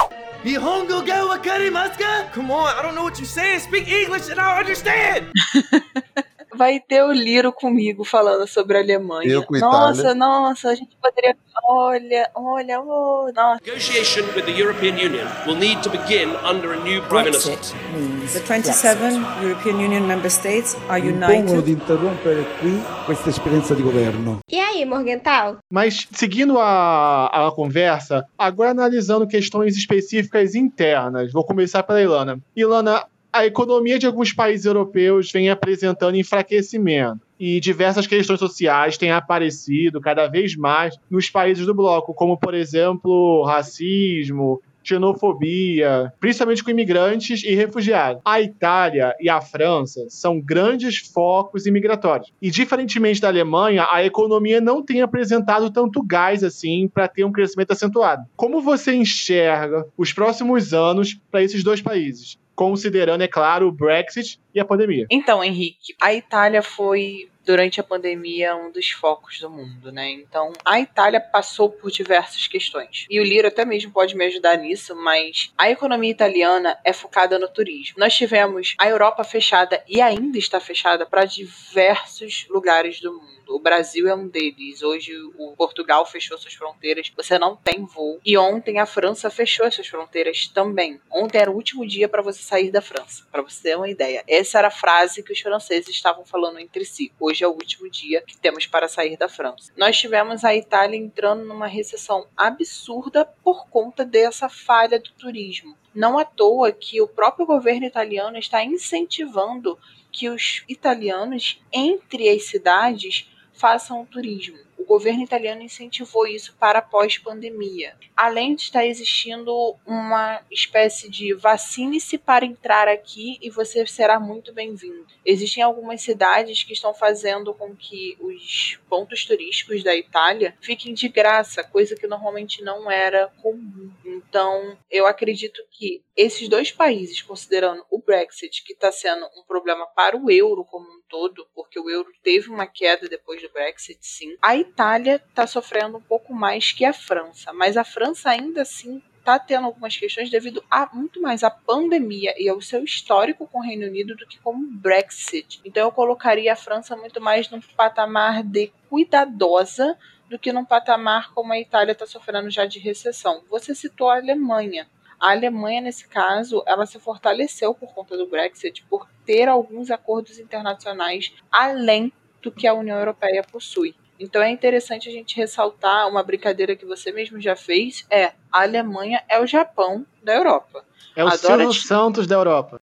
[0.46, 2.30] Nihongo ga wakarimasu ka?
[2.34, 3.60] Come on, I don't know what you're saying.
[3.60, 5.26] Speak English and I'll understand.
[6.60, 9.32] vai ter o Liro comigo falando sobre a Alemanha.
[9.32, 10.16] Eu com nossa, Itália.
[10.16, 11.38] nossa, a gente poderia.
[11.64, 13.62] Olha, olha, oh, nossa.
[13.66, 17.54] Negotiation with the European Union will need to begin under a new Prime Minister.
[17.54, 21.82] Brexit means The 27 European Union member states are Impongono di united.
[21.82, 24.40] interrompere qui questa esperienza di governo.
[24.52, 25.60] E aí, Morgental?
[25.72, 31.32] Mas, seguindo a, a conversa, agora analisando questões específicas internas.
[31.32, 32.38] Vou começar pela Ilana.
[32.56, 37.20] Ilana, a economia de alguns países europeus vem apresentando enfraquecimento.
[37.40, 42.54] E diversas questões sociais têm aparecido cada vez mais nos países do bloco, como, por
[42.54, 48.22] exemplo, racismo, xenofobia, principalmente com imigrantes e refugiados.
[48.26, 52.32] A Itália e a França são grandes focos imigratórios.
[52.42, 57.32] E, diferentemente da Alemanha, a economia não tem apresentado tanto gás assim para ter um
[57.32, 58.26] crescimento acentuado.
[58.36, 62.38] Como você enxerga os próximos anos para esses dois países?
[62.60, 65.08] Considerando, é claro, o Brexit e a pandemia.
[65.10, 70.12] Então, Henrique, a Itália foi durante a pandemia um dos focos do mundo, né?
[70.12, 73.06] Então, a Itália passou por diversas questões.
[73.10, 77.40] E o Liro até mesmo pode me ajudar nisso, mas a economia italiana é focada
[77.40, 77.96] no turismo.
[77.98, 83.39] Nós tivemos a Europa fechada e ainda está fechada para diversos lugares do mundo.
[83.50, 84.84] O Brasil é um deles.
[84.84, 88.20] Hoje o Portugal fechou suas fronteiras, você não tem voo.
[88.24, 91.02] E ontem a França fechou as suas fronteiras também.
[91.12, 94.24] Ontem era o último dia para você sair da França, para você ter uma ideia.
[94.28, 97.12] Essa era a frase que os franceses estavam falando entre si.
[97.20, 99.74] Hoje é o último dia que temos para sair da França.
[99.76, 105.76] Nós tivemos a Itália entrando numa recessão absurda por conta dessa falha do turismo.
[105.94, 109.78] Não à toa que o próprio governo italiano está incentivando
[110.12, 113.30] que os italianos entre as cidades
[113.60, 114.58] façam turismo.
[114.78, 117.96] O governo italiano incentivou isso para pós-pandemia.
[118.16, 124.54] Além de estar existindo uma espécie de vacine-se para entrar aqui e você será muito
[124.54, 125.06] bem-vindo.
[125.26, 131.10] Existem algumas cidades que estão fazendo com que os pontos turísticos da Itália fiquem de
[131.10, 133.92] graça, coisa que normalmente não era comum.
[134.28, 139.86] Então, eu acredito que esses dois países, considerando o Brexit, que está sendo um problema
[139.88, 144.00] para o euro como um todo, porque o euro teve uma queda depois do Brexit,
[144.02, 144.36] sim.
[144.42, 149.02] A Itália está sofrendo um pouco mais que a França, mas a França ainda assim
[149.20, 153.60] está tendo algumas questões devido a muito mais à pandemia e ao seu histórico com
[153.60, 155.62] o Reino Unido do que com o Brexit.
[155.64, 159.98] Então eu colocaria a França muito mais num patamar de cuidadosa
[160.30, 163.44] do que num patamar como a Itália está sofrendo já de recessão.
[163.50, 164.88] Você citou a Alemanha.
[165.20, 170.40] A Alemanha, nesse caso, ela se fortaleceu por conta do Brexit, por ter alguns acordos
[170.40, 173.96] internacionais além do que a União Europeia possui.
[174.20, 178.62] Então é interessante a gente ressaltar uma brincadeira que você mesmo já fez, é a
[178.62, 180.86] Alemanha é o Japão da Europa.
[181.16, 182.82] É o Adora Silvio Santos da Europa.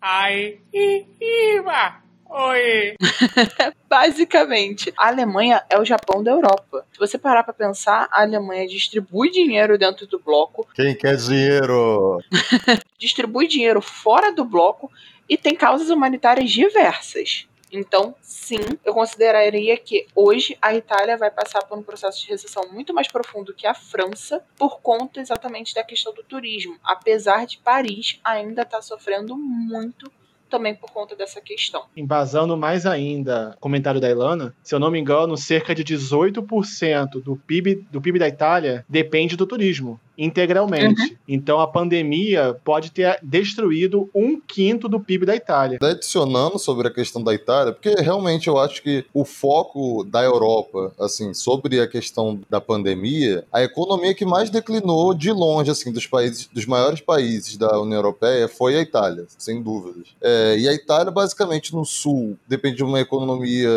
[0.00, 2.01] Ai, Iba,
[2.32, 2.96] oi.
[3.88, 6.86] Basicamente, a Alemanha é o Japão da Europa.
[6.92, 12.18] Se você parar pra pensar, a Alemanha distribui dinheiro dentro do bloco, Quem quer dinheiro?
[12.98, 14.90] distribui dinheiro fora do bloco
[15.28, 17.46] e tem causas humanitárias diversas.
[17.72, 22.68] Então, sim, eu consideraria que hoje a Itália vai passar por um processo de recessão
[22.70, 26.78] muito mais profundo que a França, por conta exatamente da questão do turismo.
[26.84, 30.12] Apesar de Paris ainda estar sofrendo muito
[30.52, 31.84] também por conta dessa questão.
[31.96, 37.22] Embasando mais ainda o comentário da Ilana, se eu não me engano, cerca de 18%
[37.22, 41.16] do PIB, do PIB da Itália depende do turismo, integralmente.
[41.26, 45.78] Então a pandemia pode ter destruído um quinto do PIB da Itália.
[45.80, 50.92] Adicionando sobre a questão da Itália, porque realmente eu acho que o foco da Europa,
[51.00, 56.06] assim, sobre a questão da pandemia, a economia que mais declinou de longe, assim, dos
[56.06, 60.08] países, dos maiores países da União Europeia foi a Itália, sem dúvidas.
[60.20, 63.70] É, e a Itália, basicamente, no sul, depende de uma economia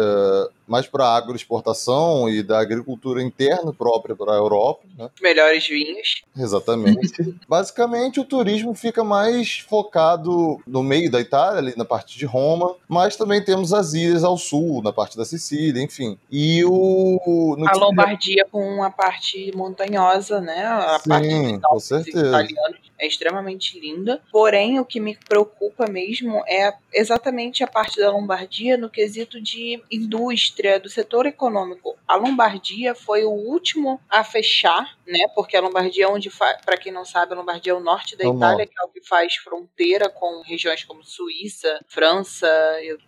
[0.68, 5.10] mais para agroexportação e da agricultura interna própria para a Europa, né?
[5.22, 6.24] Melhores vinhos.
[6.36, 7.36] Exatamente.
[7.48, 12.76] Basicamente, o turismo fica mais focado no meio da Itália, ali na parte de Roma,
[12.88, 16.18] mas também temos as ilhas ao sul, na parte da Sicília, enfim.
[16.32, 17.56] E o.
[17.68, 20.66] A Lombardia com a parte montanhosa, né?
[20.66, 22.28] A parte Sim, dos com certeza.
[22.28, 24.22] italianos é extremamente linda.
[24.32, 29.82] Porém, o que me preocupa mesmo é exatamente a parte da Lombardia no quesito de
[29.92, 31.96] indústria, do setor econômico.
[32.08, 35.20] A Lombardia foi o último a fechar, né?
[35.34, 38.24] Porque a Lombardia é onde, para quem não sabe, a Lombardia é o norte da
[38.24, 38.70] É Itália, norte.
[38.70, 42.48] que é o que faz fronteira com regiões como Suíça, França,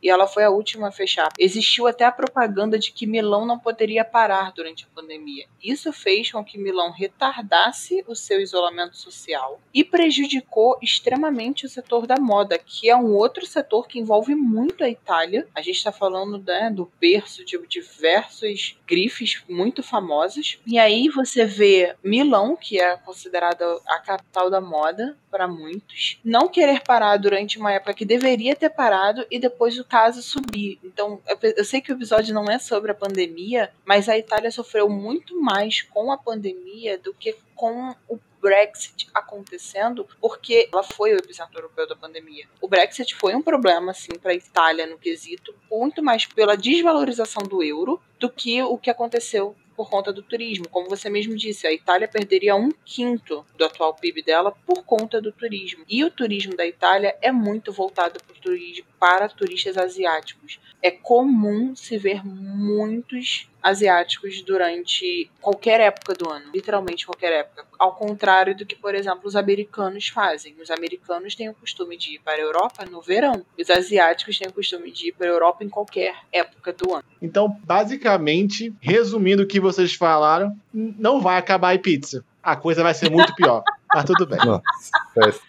[0.02, 1.30] e ela foi a última a fechar.
[1.38, 5.48] Existiu até a propaganda de que Milão não poderia parar durante a pandemia.
[5.64, 12.06] Isso fez com que Milão retardasse o seu isolamento social e prejudicou extremamente o setor
[12.08, 15.48] da moda, que é um outro setor que envolve muito a Itália.
[15.56, 20.60] A gente está falando né, do berço de diversos grifes muito famosas.
[20.66, 26.48] E aí você vê Milão, que é considerada a capital da moda para muitos, não
[26.48, 30.80] querer parar durante uma época que deveria ter parado e depois o caso subir.
[30.84, 31.22] Então,
[31.56, 35.40] eu- sei que o episódio não é sobre a pandemia, mas a Itália sofreu muito
[35.42, 41.58] mais com a pandemia do que com o Brexit acontecendo, porque ela foi o epicentro
[41.58, 42.46] europeu da pandemia.
[42.62, 47.44] O Brexit foi um problema, assim, para a Itália no quesito, muito mais pela desvalorização
[47.44, 50.68] do euro do que o que aconteceu por conta do turismo.
[50.68, 55.22] Como você mesmo disse, a Itália perderia um quinto do atual PIB dela por conta
[55.22, 55.86] do turismo.
[55.88, 58.20] E o turismo da Itália é muito voltado
[59.00, 60.60] para turistas asiáticos.
[60.82, 67.67] É comum se ver muitos asiáticos durante qualquer época do ano, literalmente qualquer época.
[67.78, 70.56] Ao contrário do que, por exemplo, os americanos fazem.
[70.62, 73.46] Os americanos têm o costume de ir para a Europa no verão.
[73.60, 77.04] Os asiáticos têm o costume de ir para a Europa em qualquer época do ano.
[77.22, 82.24] Então, basicamente, resumindo o que vocês falaram, não vai acabar a pizza.
[82.42, 83.64] A coisa vai ser muito pior.
[83.94, 84.40] Mas tudo bem.
[84.40, 84.62] Nossa,
[85.14, 85.46] péssimo.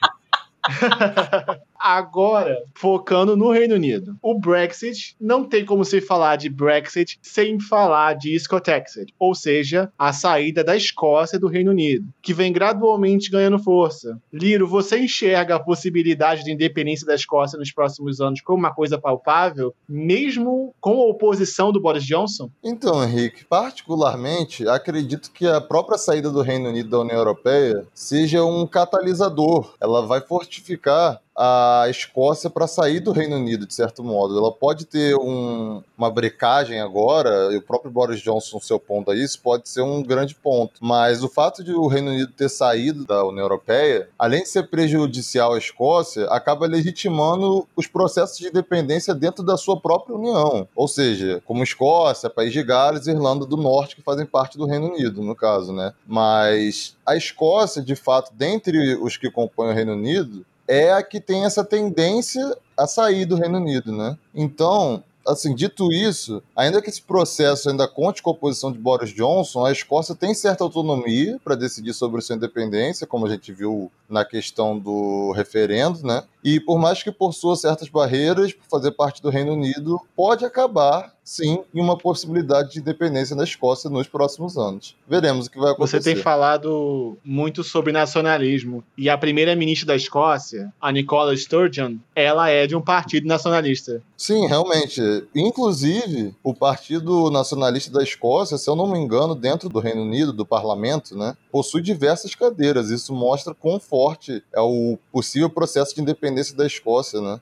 [1.89, 4.15] Agora, focando no Reino Unido.
[4.21, 9.91] O Brexit não tem como se falar de Brexit sem falar de Scotexit, ou seja,
[9.99, 14.21] a saída da Escócia do Reino Unido, que vem gradualmente ganhando força.
[14.31, 18.99] Liro, você enxerga a possibilidade de independência da Escócia nos próximos anos como uma coisa
[18.99, 22.51] palpável, mesmo com a oposição do Boris Johnson?
[22.63, 28.45] Então, Henrique, particularmente, acredito que a própria saída do Reino Unido da União Europeia seja
[28.45, 29.73] um catalisador.
[29.81, 34.37] Ela vai fortificar a Escócia para sair do Reino Unido, de certo modo.
[34.37, 39.17] Ela pode ter um- uma brecagem agora, e o próprio Boris Johnson se opondo a
[39.17, 40.73] isso, pode ser um grande ponto.
[40.81, 44.69] Mas o fato de o Reino Unido ter saído da União Europeia, além de ser
[44.69, 50.67] prejudicial à Escócia, acaba legitimando os processos de independência dentro da sua própria União.
[50.75, 54.67] Ou seja, como Escócia, País de Gales e Irlanda do Norte, que fazem parte do
[54.67, 55.93] Reino Unido, no caso, né?
[56.05, 61.21] Mas a Escócia, de fato, dentre os que compõem o Reino Unido, é a que
[61.21, 64.17] tem essa tendência a sair do Reino Unido, né?
[64.35, 69.11] Então, assim, dito isso, ainda que esse processo ainda conte com a oposição de Boris
[69.11, 73.91] Johnson, a Escócia tem certa autonomia para decidir sobre sua independência, como a gente viu
[74.09, 76.23] na questão do referendo, né?
[76.45, 81.13] E por mais que possua certas barreiras, por fazer parte do Reino Unido, pode acabar
[81.29, 84.97] sim em uma possibilidade de independência da Escócia nos próximos anos.
[85.07, 86.01] Veremos o que vai acontecer.
[86.01, 88.83] Você tem falado muito sobre nacionalismo.
[88.97, 94.03] E a primeira-ministra da Escócia, a Nicola Sturgeon, ela é de um partido nacionalista.
[94.17, 95.03] Sim, realmente.
[95.35, 100.33] Inclusive, o Partido Nacionalista da Escócia, se eu não me engano, dentro do Reino Unido,
[100.33, 102.89] do parlamento, né, possui diversas cadeiras.
[102.89, 107.39] Isso mostra quão forte é o possível processo de independência da Escócia, né?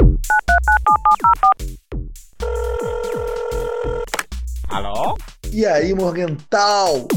[4.76, 5.16] Alô?
[5.50, 7.08] E aí, Morgental?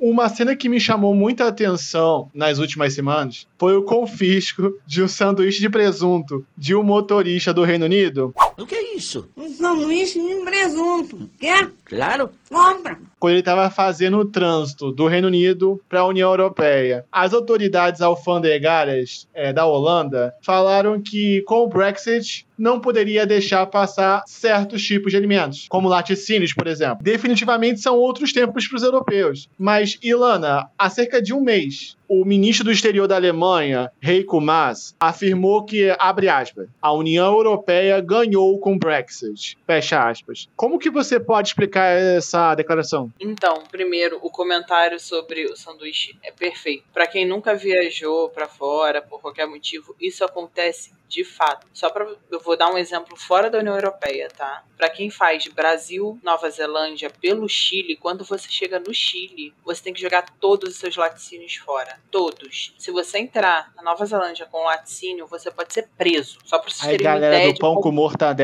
[0.00, 5.06] Uma cena que me chamou muita atenção nas últimas semanas foi o confisco de um
[5.06, 8.34] sanduíche de presunto de um motorista do Reino Unido.
[8.58, 9.28] O que é isso?
[9.36, 11.30] Um sanduíche de presunto.
[11.38, 11.70] Quer?
[11.84, 12.30] Claro.
[12.50, 12.98] Compra.
[13.20, 17.04] Quando ele estava fazendo o trânsito do Reino Unido para a União Europeia.
[17.10, 24.22] As autoridades alfandegárias é, da Holanda falaram que com o Brexit não poderia deixar passar
[24.26, 26.98] certos tipos de alimentos, como laticínios, por exemplo.
[27.02, 29.48] Definitivamente são outros tempos para os europeus.
[29.56, 34.94] Mas, Ilana, há cerca de um mês, o ministro do exterior da Alemanha, Heiko Maas,
[34.98, 39.58] afirmou que, abre aspas, a União Europeia ganhou com o Brexit.
[39.66, 40.48] Fecha aspas.
[40.56, 43.12] Como que você pode explicar essa declaração?
[43.20, 46.84] Então, primeiro, o comentário sobre o sanduíche é perfeito.
[46.94, 51.66] Para quem nunca viajou para fora por qualquer motivo, isso acontece de fato.
[51.72, 54.62] Só para eu vou dar um exemplo fora da União Europeia, tá?
[54.76, 59.94] Para quem faz Brasil, Nova Zelândia pelo Chile, quando você chega no Chile, você tem
[59.94, 62.74] que jogar todos os seus laticínios fora, todos.
[62.78, 66.38] Se você entrar na Nova Zelândia com laticínio, você pode ser preso.
[66.44, 68.37] Só para vocês Aí, terem uma galera ideia do pão como- com mortadela,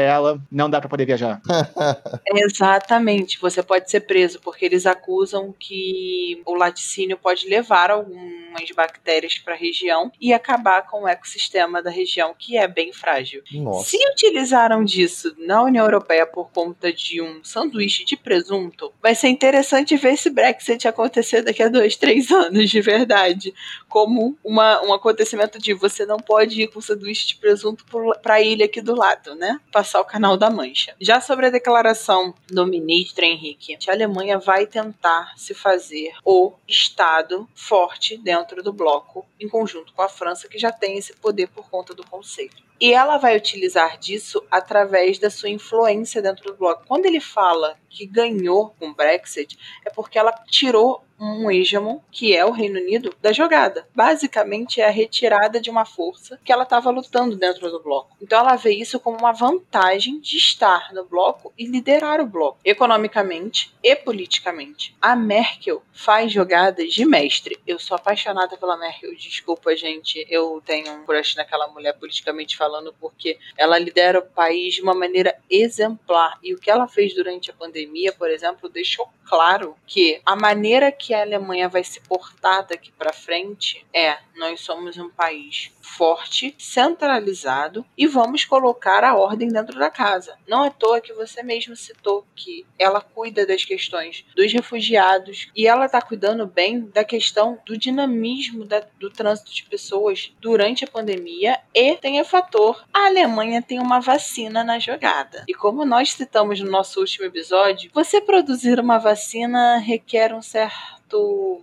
[0.51, 1.41] não dá para poder viajar.
[2.35, 9.39] Exatamente, você pode ser preso porque eles acusam que o laticínio pode levar algumas bactérias
[9.39, 13.43] para a região e acabar com o ecossistema da região, que é bem frágil.
[13.53, 13.91] Nossa.
[13.91, 19.29] Se utilizaram disso na União Europeia por conta de um sanduíche de presunto, vai ser
[19.29, 23.55] interessante ver esse Brexit acontecer daqui a dois, três anos, de verdade.
[23.95, 27.85] Como uma, um acontecimento de você não pode ir com sanduíche de presunto
[28.21, 29.61] para a ilha aqui do lado, né?
[29.71, 30.97] Passar o canal da Mancha.
[31.01, 37.49] Já sobre a declaração do ministro Henrique, a Alemanha vai tentar se fazer o Estado
[37.55, 41.71] forte dentro do bloco, em conjunto com a França, que já tem esse poder por
[41.71, 42.65] conta do conceito.
[42.81, 46.85] E ela vai utilizar disso através da sua influência dentro do bloco.
[46.87, 52.35] Quando ele fala que ganhou com o Brexit, é porque ela tirou um hegemon, que
[52.35, 53.87] é o Reino Unido, da jogada.
[53.95, 58.17] Basicamente é a retirada de uma força que ela estava lutando dentro do bloco.
[58.21, 62.59] Então ela vê isso como uma vantagem de estar no bloco e liderar o bloco,
[62.65, 64.95] economicamente e politicamente.
[65.01, 67.59] A Merkel faz jogadas de mestre.
[67.67, 70.27] Eu sou apaixonada pela Merkel, desculpa, gente.
[70.29, 72.57] Eu tenho um crush naquela mulher politicamente
[73.01, 76.39] porque ela lidera o país de uma maneira exemplar.
[76.43, 80.93] E o que ela fez durante a pandemia, por exemplo, deixou claro que a maneira
[80.93, 86.55] que a Alemanha vai se portar daqui para frente é: nós somos um país forte,
[86.59, 90.37] centralizado e vamos colocar a ordem dentro da casa.
[90.47, 95.49] Não é à toa que você mesmo citou que ela cuida das questões dos refugiados
[95.55, 100.85] e ela está cuidando bem da questão do dinamismo da- do trânsito de pessoas durante
[100.85, 102.54] a pandemia e tem o fator:
[102.93, 105.45] a Alemanha tem uma vacina na jogada.
[105.49, 110.94] E como nós citamos no nosso último episódio, você produzir uma vacina requer um certo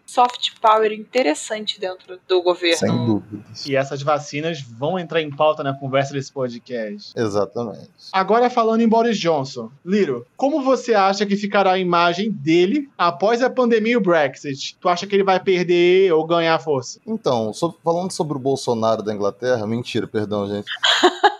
[0.05, 2.77] soft power interessante dentro do governo.
[2.77, 3.65] Sem dúvidas.
[3.65, 7.13] E essas vacinas vão entrar em pauta na conversa desse podcast.
[7.15, 7.89] Exatamente.
[8.11, 9.69] Agora falando em Boris Johnson.
[9.85, 14.77] Liro, como você acha que ficará a imagem dele após a pandemia e o Brexit?
[14.79, 16.99] Tu acha que ele vai perder ou ganhar força?
[17.05, 17.51] Então,
[17.83, 20.69] falando sobre o Bolsonaro da Inglaterra, mentira, perdão, gente.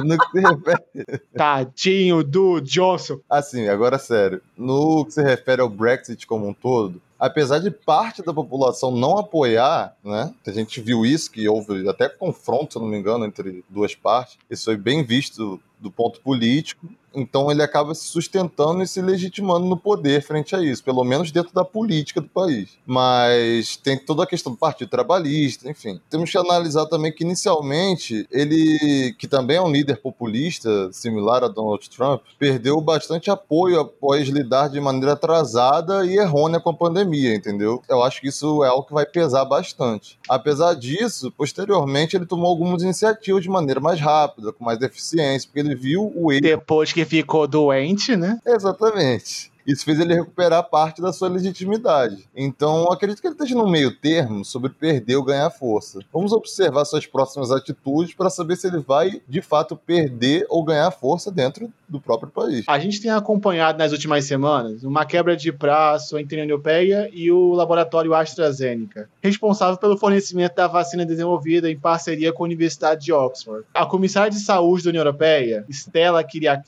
[0.00, 3.18] no que se refere, Tadinho do Johnson.
[3.28, 8.22] assim, agora sério, no que se refere ao Brexit como um todo, apesar de parte
[8.22, 10.34] da população não apoiar, né?
[10.46, 14.38] A gente viu isso, que houve até confronto, se não me engano, entre duas partes.
[14.50, 16.88] Isso foi bem visto do ponto político.
[17.16, 21.32] Então ele acaba se sustentando e se legitimando no poder frente a isso, pelo menos
[21.32, 22.70] dentro da política do país.
[22.86, 25.98] Mas tem toda a questão do Partido Trabalhista, enfim.
[26.10, 31.48] Temos que analisar também que inicialmente ele, que também é um líder populista, similar a
[31.48, 37.34] Donald Trump, perdeu bastante apoio após lidar de maneira atrasada e errônea com a pandemia,
[37.34, 37.82] entendeu?
[37.88, 40.18] Eu acho que isso é algo que vai pesar bastante.
[40.28, 45.60] Apesar disso, posteriormente ele tomou algumas iniciativas de maneira mais rápida, com mais eficiência, porque
[45.60, 48.38] ele viu o erro Depois que ficou doente, né?
[48.46, 49.50] Exatamente.
[49.66, 52.28] Isso fez ele recuperar parte da sua legitimidade.
[52.34, 56.00] Então, acredito que ele esteja no meio termo sobre perder ou ganhar força.
[56.12, 60.90] Vamos observar suas próximas atitudes para saber se ele vai, de fato, perder ou ganhar
[60.90, 62.64] força dentro do próprio país.
[62.68, 67.10] A gente tem acompanhado nas últimas semanas uma quebra de braço entre a União Europeia
[67.12, 73.04] e o laboratório AstraZeneca, responsável pelo fornecimento da vacina desenvolvida em parceria com a Universidade
[73.04, 73.64] de Oxford.
[73.74, 76.66] A comissária de saúde da União Europeia, Stella Kyriakides,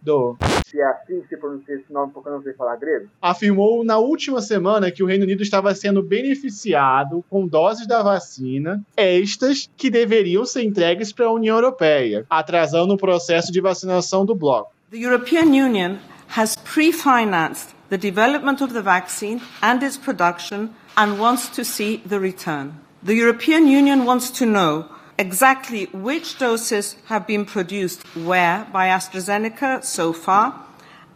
[0.68, 2.87] se é assim que se pronuncia esse nome porque eu não sei falar grego,
[3.20, 8.82] afirmou na última semana que o Reino Unido estava sendo beneficiado com doses da vacina,
[8.96, 14.34] estas que deveriam ser entregues para a União Europeia, atrasando o processo de vacinação do
[14.34, 14.72] bloco.
[14.90, 15.98] The European Union
[16.36, 22.18] has pre-financed the development of the vaccine and its production and wants to see the
[22.18, 22.72] return.
[23.02, 24.86] The European Union wants to know
[25.18, 30.54] exactly which doses have been produced where by AstraZeneca so far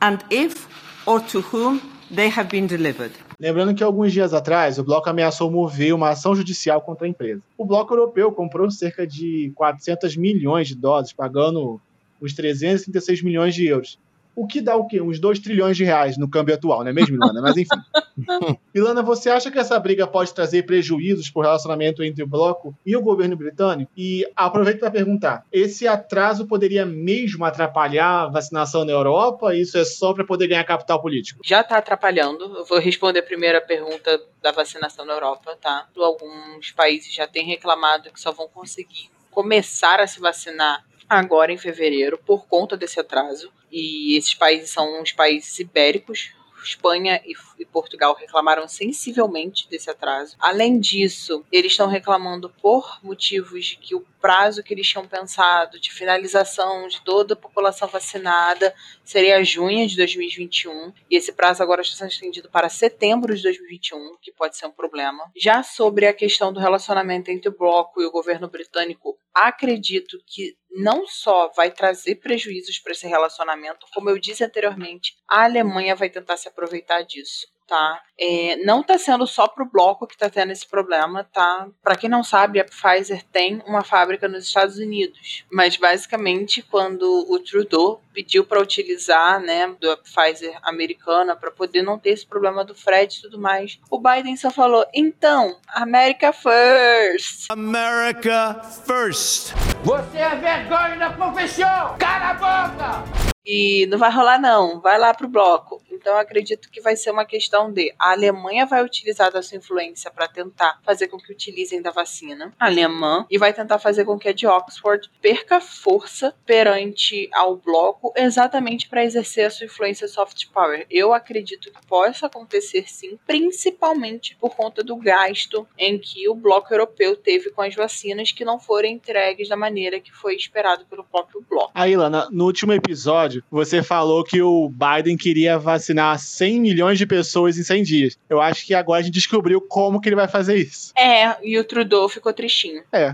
[0.00, 0.66] and if
[1.07, 1.80] or to whom
[2.14, 3.12] they have been delivered.
[3.40, 7.42] Lembrando que alguns dias atrás o bloco ameaçou mover uma ação judicial contra a empresa.
[7.57, 11.80] O bloco europeu comprou cerca de 400 milhões de doses, pagando
[12.20, 13.98] os 336 milhões de euros.
[14.35, 15.01] O que dá o quê?
[15.01, 17.41] Uns 2 trilhões de reais no câmbio atual, não é mesmo, Ilana?
[17.43, 17.76] Mas enfim.
[18.74, 22.74] Ilana, você acha que essa briga pode trazer prejuízos para o relacionamento entre o bloco
[22.85, 23.91] e o governo britânico?
[23.97, 29.55] E aproveito para perguntar: esse atraso poderia mesmo atrapalhar a vacinação na Europa?
[29.55, 31.41] Isso é só para poder ganhar capital político?
[31.45, 32.45] Já está atrapalhando.
[32.57, 35.87] Eu vou responder a primeira pergunta da vacinação na Europa, tá?
[35.97, 41.59] Alguns países já têm reclamado que só vão conseguir começar a se vacinar agora em
[41.59, 43.51] fevereiro por conta desse atraso.
[43.72, 46.32] E esses países são os países ibéricos.
[46.62, 50.36] Espanha e, e Portugal reclamaram sensivelmente desse atraso.
[50.38, 55.80] Além disso, eles estão reclamando por motivos de que o prazo que eles tinham pensado
[55.80, 58.72] de finalização de toda a população vacinada
[59.04, 64.16] seria junho de 2021 e esse prazo agora está sendo estendido para setembro de 2021,
[64.22, 65.30] que pode ser um problema.
[65.36, 70.56] Já sobre a questão do relacionamento entre o bloco e o governo britânico, acredito que
[70.74, 76.08] não só vai trazer prejuízos para esse relacionamento, como eu disse anteriormente, a Alemanha vai
[76.08, 78.02] tentar se aproveitar disso tá?
[78.20, 81.68] É, não tá sendo só pro bloco que tá tendo esse problema, tá?
[81.82, 87.02] Para quem não sabe, a Pfizer tem uma fábrica nos Estados Unidos, mas basicamente quando
[87.30, 92.62] o Trudeau pediu para utilizar, né, da Pfizer americana para poder não ter esse problema
[92.62, 97.46] do frete e tudo mais, o Biden só falou: "Então, America first".
[97.50, 99.54] America first.
[99.82, 101.96] Você é vergonha da profissão!
[101.98, 103.32] Cala a boca!
[103.44, 104.80] E não vai rolar, não.
[104.80, 105.82] Vai lá pro bloco.
[106.03, 110.11] Então, acredito que vai ser uma questão de a Alemanha vai utilizar da sua influência
[110.11, 114.28] para tentar fazer com que utilizem da vacina alemã e vai tentar fazer com que
[114.28, 120.48] a de Oxford perca força perante ao bloco, exatamente para exercer a sua influência soft
[120.53, 120.84] power.
[120.90, 126.74] Eu acredito que possa acontecer sim, principalmente por conta do gasto em que o bloco
[126.74, 131.05] europeu teve com as vacinas que não foram entregues da maneira que foi esperado pelo
[131.05, 131.70] próprio bloco.
[131.72, 137.07] Aí, Lana, no último episódio, você falou que o Biden queria vacinar 100 milhões de
[137.07, 138.18] pessoas em 100 dias.
[138.28, 140.93] Eu acho que agora a gente descobriu como que ele vai fazer isso.
[140.97, 142.82] É, e o Trudeau ficou tristinho.
[142.93, 143.12] É.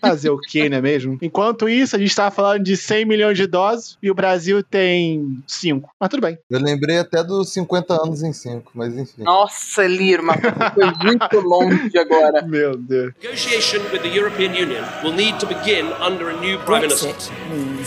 [0.00, 1.18] Fazer o quê, não é mesmo?
[1.22, 5.42] Enquanto isso, a gente tava falando de 100 milhões de doses e o Brasil tem
[5.46, 5.90] 5.
[5.98, 6.38] Mas tudo bem.
[6.50, 9.22] Eu lembrei até dos 50 anos em 5, mas enfim.
[9.22, 12.42] Nossa, Liro, mas foi muito longe agora.
[12.46, 13.12] Meu Deus.
[13.22, 17.14] Negotiation with the European Union will need to begin under a new Prime Minister.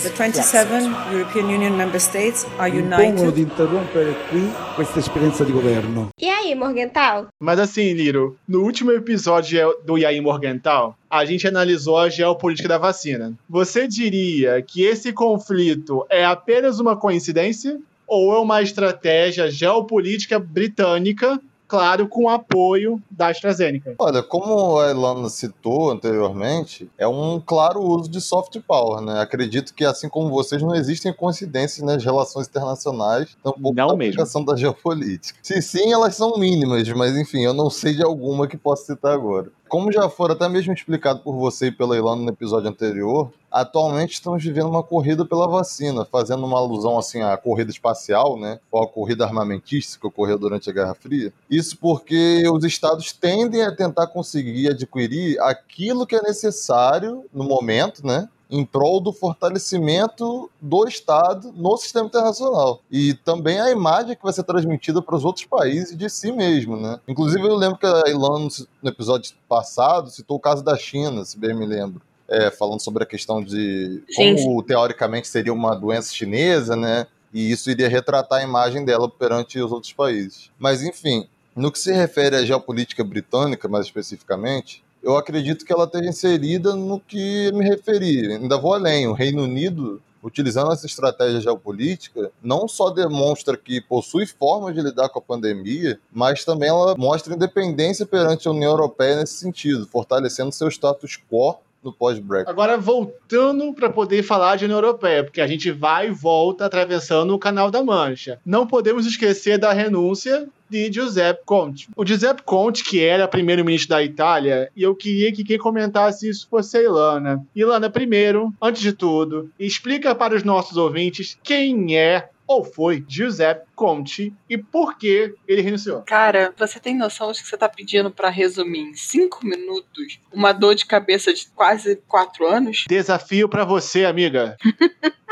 [0.01, 5.51] The 27 European Union member states are Impongono united di interrompere qui questa esperienza di
[5.51, 6.09] governo.
[6.19, 7.27] E aí, Morgental?
[7.39, 12.79] Mas assim, Liro, no último episódio do Yair Morgental, a gente analisou a geopolítica da
[12.79, 13.33] vacina.
[13.47, 21.39] Você diria que esse conflito é apenas uma coincidência ou é uma estratégia geopolítica britânica,
[21.67, 23.93] claro, com apoio da AstraZeneca?
[23.99, 29.19] Olha, como a Elana citou anteriormente, é um claro uso de soft power, né?
[29.21, 34.13] Acredito que, assim como vocês, não existem coincidências nas relações internacionais, tampouco Não na mesmo.
[34.13, 35.37] aplicação da geopolítica.
[35.43, 39.13] Se sim, elas são mínimas, mas enfim, eu não sei de alguma que possa citar
[39.13, 39.51] agora.
[39.67, 44.13] Como já for até mesmo explicado por você e pela Ilana no episódio anterior, atualmente
[44.13, 48.59] estamos vivendo uma corrida pela vacina, fazendo uma alusão assim à corrida espacial, né?
[48.71, 51.33] Ou à corrida armamentista que ocorreu durante a Guerra Fria.
[51.49, 58.05] Isso porque os estados tendem a tentar conseguir adquirir aquilo que é necessário no momento,
[58.05, 58.29] né?
[58.55, 62.81] Em prol do fortalecimento do Estado no sistema internacional.
[62.91, 66.77] E também a imagem que vai ser transmitida para os outros países de si mesmo,
[66.77, 66.99] né?
[67.07, 68.47] Inclusive, eu lembro que a Ilana,
[68.81, 71.99] no episódio passado, citou o caso da China, se bem me lembro.
[72.29, 77.07] É, falando sobre a questão de como teoricamente seria uma doença chinesa, né?
[77.33, 80.51] E isso iria retratar a imagem dela perante os outros países.
[80.59, 85.83] Mas, enfim, no que se refere à geopolítica britânica, mais especificamente, eu acredito que ela
[85.83, 88.33] esteja inserida no que me referi.
[88.33, 89.05] Ainda vou além.
[89.05, 95.09] O Reino Unido, utilizando essa estratégia geopolítica, não só demonstra que possui formas de lidar
[95.09, 100.53] com a pandemia, mas também ela mostra independência perante a União Europeia nesse sentido, fortalecendo
[100.53, 102.49] seu status quo no pós-Brexit.
[102.49, 107.33] Agora, voltando para poder falar de União Europeia, porque a gente vai e volta atravessando
[107.33, 108.39] o Canal da Mancha.
[108.45, 111.87] Não podemos esquecer da renúncia de Giuseppe Conte.
[111.95, 116.47] O Giuseppe Conte, que era primeiro-ministro da Itália, e eu queria que quem comentasse isso
[116.49, 117.45] fosse a Ilana.
[117.55, 123.67] Ilana, primeiro, antes de tudo, explica para os nossos ouvintes quem é ou foi Giuseppe
[123.75, 126.01] Conte e por que ele renunciou?
[126.01, 130.51] Cara, você tem noção de que você tá pedindo para resumir em cinco minutos uma
[130.51, 132.85] dor de cabeça de quase quatro anos?
[132.87, 134.57] Desafio para você, amiga.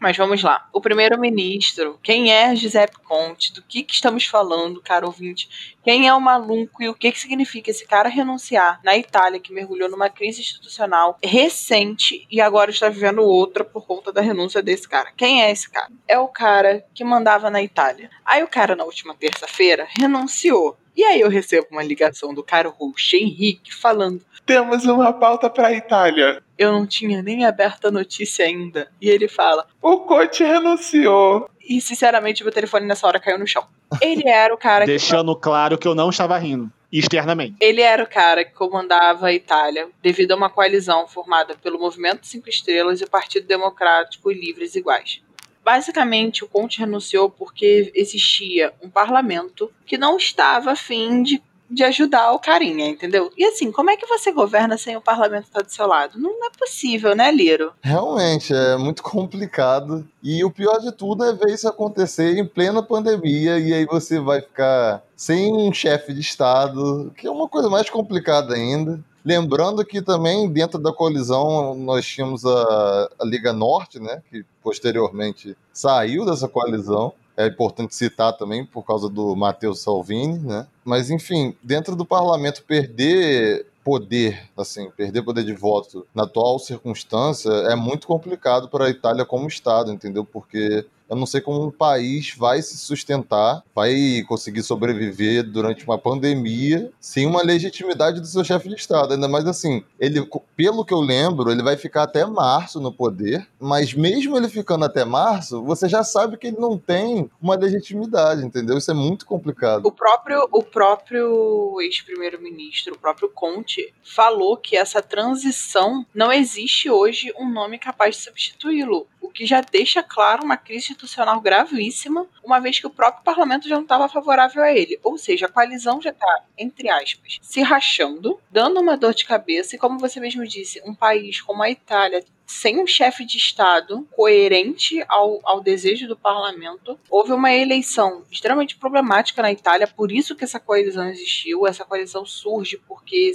[0.00, 0.66] Mas vamos lá.
[0.72, 3.52] O primeiro-ministro, quem é Giuseppe Conte?
[3.52, 5.76] Do que, que estamos falando, caro ouvinte?
[5.82, 9.52] Quem é o maluco e o que, que significa esse cara renunciar na Itália, que
[9.52, 14.88] mergulhou numa crise institucional recente e agora está vivendo outra por conta da renúncia desse
[14.88, 15.10] cara?
[15.16, 15.88] Quem é esse cara?
[16.06, 18.10] É o cara que mandava na Itália.
[18.24, 20.76] Aí o cara, na última terça-feira, renunciou.
[20.96, 25.68] E aí eu recebo uma ligação do cara Roche Henrique falando: Temos uma pauta para
[25.68, 26.42] a Itália.
[26.58, 28.90] Eu não tinha nem aberto a notícia ainda.
[29.00, 31.48] E ele fala: O Conte renunciou.
[31.70, 33.64] E sinceramente, meu telefone nessa hora caiu no chão.
[34.02, 34.90] Ele era o cara que.
[34.90, 36.68] Deixando claro que eu não estava rindo.
[36.90, 37.54] Externamente.
[37.60, 42.26] Ele era o cara que comandava a Itália devido a uma coalizão formada pelo Movimento
[42.26, 45.22] Cinco Estrelas e o Partido Democrático e Livres Iguais.
[45.64, 51.40] Basicamente, o Conte renunciou porque existia um parlamento que não estava afim de,
[51.70, 53.30] de ajudar o carinha, entendeu?
[53.36, 56.18] E assim, como é que você governa sem o parlamento estar do seu lado?
[56.18, 57.72] Não é possível, né, Liro?
[57.80, 60.06] Realmente, é muito complicado.
[60.22, 64.18] E o pior de tudo é ver isso acontecer em plena pandemia e aí você
[64.18, 68.98] vai ficar sem um chefe de Estado, que é uma coisa mais complicada ainda.
[69.24, 75.56] Lembrando que também dentro da coalizão nós tínhamos a, a Liga Norte, né, que posteriormente
[75.72, 77.12] saiu dessa coalizão.
[77.40, 80.66] É importante citar também por causa do Matteo Salvini, né?
[80.84, 87.50] Mas enfim, dentro do parlamento perder poder, assim, perder poder de voto na atual circunstância
[87.50, 90.24] é muito complicado para a Itália como Estado, entendeu?
[90.24, 95.98] Porque eu não sei como um país vai se sustentar, vai conseguir sobreviver durante uma
[95.98, 99.12] pandemia sem uma legitimidade do seu chefe de Estado.
[99.14, 100.24] Ainda mais assim, ele,
[100.56, 104.84] pelo que eu lembro, ele vai ficar até março no poder, mas mesmo ele ficando
[104.84, 108.78] até março, você já sabe que ele não tem uma legitimidade, entendeu?
[108.78, 109.84] Isso é muito complicado.
[109.84, 117.34] O próprio, o próprio ex-primeiro-ministro, o próprio Conte, falou que essa transição não existe hoje
[117.36, 122.60] um nome capaz de substituí-lo o que já deixa claro uma crise institucional gravíssima, uma
[122.60, 124.98] vez que o próprio parlamento já não estava favorável a ele.
[125.02, 129.74] Ou seja, a coalizão já está, entre aspas, se rachando, dando uma dor de cabeça,
[129.74, 134.06] e como você mesmo disse, um país como a Itália sem um chefe de Estado
[134.10, 136.98] coerente ao, ao desejo do parlamento.
[137.08, 141.64] Houve uma eleição extremamente problemática na Itália, por isso que essa coalizão existiu.
[141.64, 143.30] Essa coalizão surge porque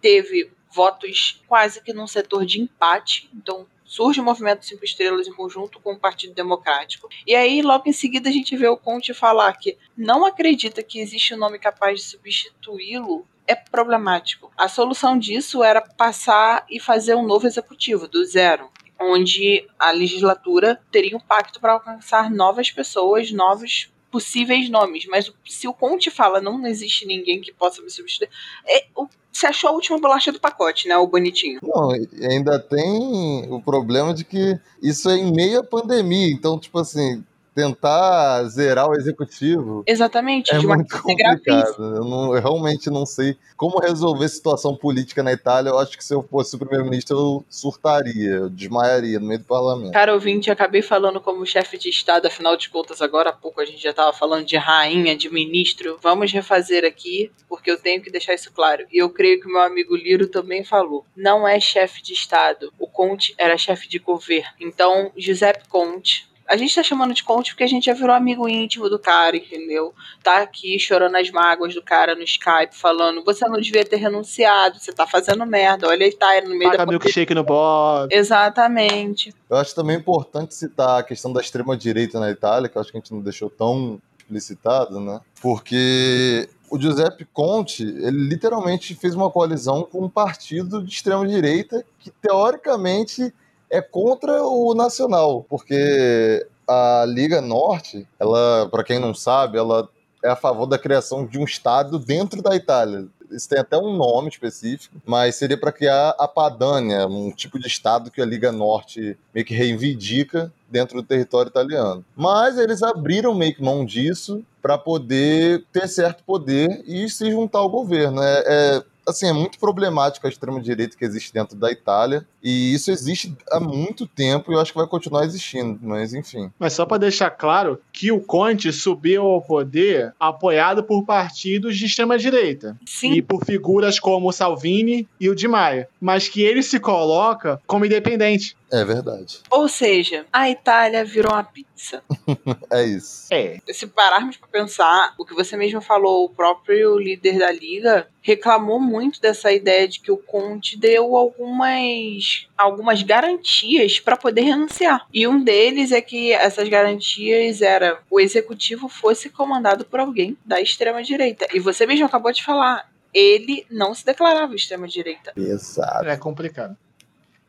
[0.00, 3.28] teve votos quase que num setor de empate.
[3.34, 7.08] Então, surge o movimento Cinco Estrelas em conjunto com o Partido Democrático.
[7.24, 10.98] E aí, logo em seguida, a gente vê o Conte falar que não acredita que
[10.98, 14.50] existe um nome capaz de substituí-lo é problemático.
[14.56, 18.68] A solução disso era passar e fazer um novo executivo, do zero,
[18.98, 25.06] onde a legislatura teria um pacto para alcançar novas pessoas, novos possíveis nomes.
[25.06, 28.30] Mas se o Conte fala não existe ninguém que possa me substituir,
[28.66, 29.06] é, o
[29.38, 30.96] você achou a última bolacha do pacote, né?
[30.96, 31.58] O bonitinho.
[31.62, 31.90] Não,
[32.30, 36.32] ainda tem o problema de que isso é em meio à pandemia.
[36.32, 37.24] Então, tipo assim,
[37.54, 39.84] tentar zerar o executivo.
[39.86, 41.74] Exatamente, é muito complicado.
[41.78, 45.70] Eu, não, eu, realmente não sei como resolver a situação política na Itália.
[45.70, 49.46] Eu acho que se eu fosse o primeiro-ministro, eu surtaria, eu desmaiaria no meio do
[49.46, 49.92] parlamento.
[49.92, 53.64] Cara, ouvinte, acabei falando como chefe de Estado, afinal de contas, agora há pouco a
[53.64, 55.98] gente já estava falando de rainha, de ministro.
[56.02, 58.84] Vamos refazer aqui, porque eu tenho que deixar isso claro.
[58.92, 61.04] E eu creio que o meu amigo Liro também falou.
[61.16, 62.72] Não é chefe de Estado.
[62.78, 64.50] O Conte era chefe de governo.
[64.60, 68.48] Então, Giuseppe Conte a gente tá chamando de Conte porque a gente já virou amigo
[68.48, 69.94] íntimo do cara, entendeu?
[70.22, 74.78] Tá aqui chorando as mágoas do cara no Skype, falando: você não devia ter renunciado,
[74.78, 76.86] você tá fazendo merda, olha aí, tá no meio Paga da.
[76.86, 78.14] milkshake no Bob.
[78.14, 79.34] Exatamente.
[79.48, 82.98] Eu acho também importante citar a questão da extrema-direita na Itália, que eu acho que
[82.98, 85.20] a gente não deixou tão explicitado, né?
[85.40, 92.10] Porque o Giuseppe Conte, ele literalmente fez uma coalizão com um partido de extrema-direita que,
[92.10, 93.32] teoricamente,
[93.70, 99.88] é contra o nacional, porque a Liga Norte, ela, para quem não sabe, ela
[100.22, 103.06] é a favor da criação de um estado dentro da Itália.
[103.30, 107.66] Isso tem até um nome específico, mas seria para criar a Padânia, um tipo de
[107.66, 112.04] estado que a Liga Norte meio que reivindica dentro do território italiano.
[112.16, 117.58] Mas eles abriram meio que mão disso para poder ter certo poder e se juntar
[117.58, 118.22] ao governo.
[118.22, 122.26] É, é assim, é muito problemática a extrema-direita que existe dentro da Itália.
[122.44, 126.52] E isso existe há muito tempo e eu acho que vai continuar existindo, mas enfim.
[126.58, 131.86] Mas só para deixar claro que o Conte subiu ao poder apoiado por partidos de
[131.86, 132.76] extrema-direita.
[133.02, 135.88] E por figuras como o Salvini e o Di Maia.
[135.98, 138.54] Mas que ele se coloca como independente.
[138.74, 139.38] É verdade.
[139.50, 142.02] Ou seja, a Itália virou uma pizza.
[142.72, 143.28] é isso.
[143.30, 143.60] É.
[143.68, 148.80] Se pararmos para pensar, o que você mesmo falou, o próprio líder da liga reclamou
[148.80, 155.06] muito dessa ideia de que o Conte deu algumas algumas garantias para poder renunciar.
[155.12, 160.60] E um deles é que essas garantias era o executivo fosse comandado por alguém da
[160.60, 161.46] extrema direita.
[161.52, 165.32] E você mesmo acabou de falar, ele não se declarava extrema direita.
[165.36, 166.06] Exato.
[166.06, 166.76] É complicado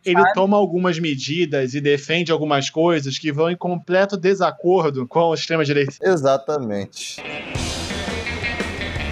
[0.05, 5.33] ele toma algumas medidas e defende algumas coisas que vão em completo desacordo com o
[5.33, 5.95] extrema-direita.
[6.01, 7.21] Exatamente.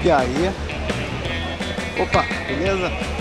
[0.06, 0.52] E aí?
[2.00, 3.13] Opa, beleza?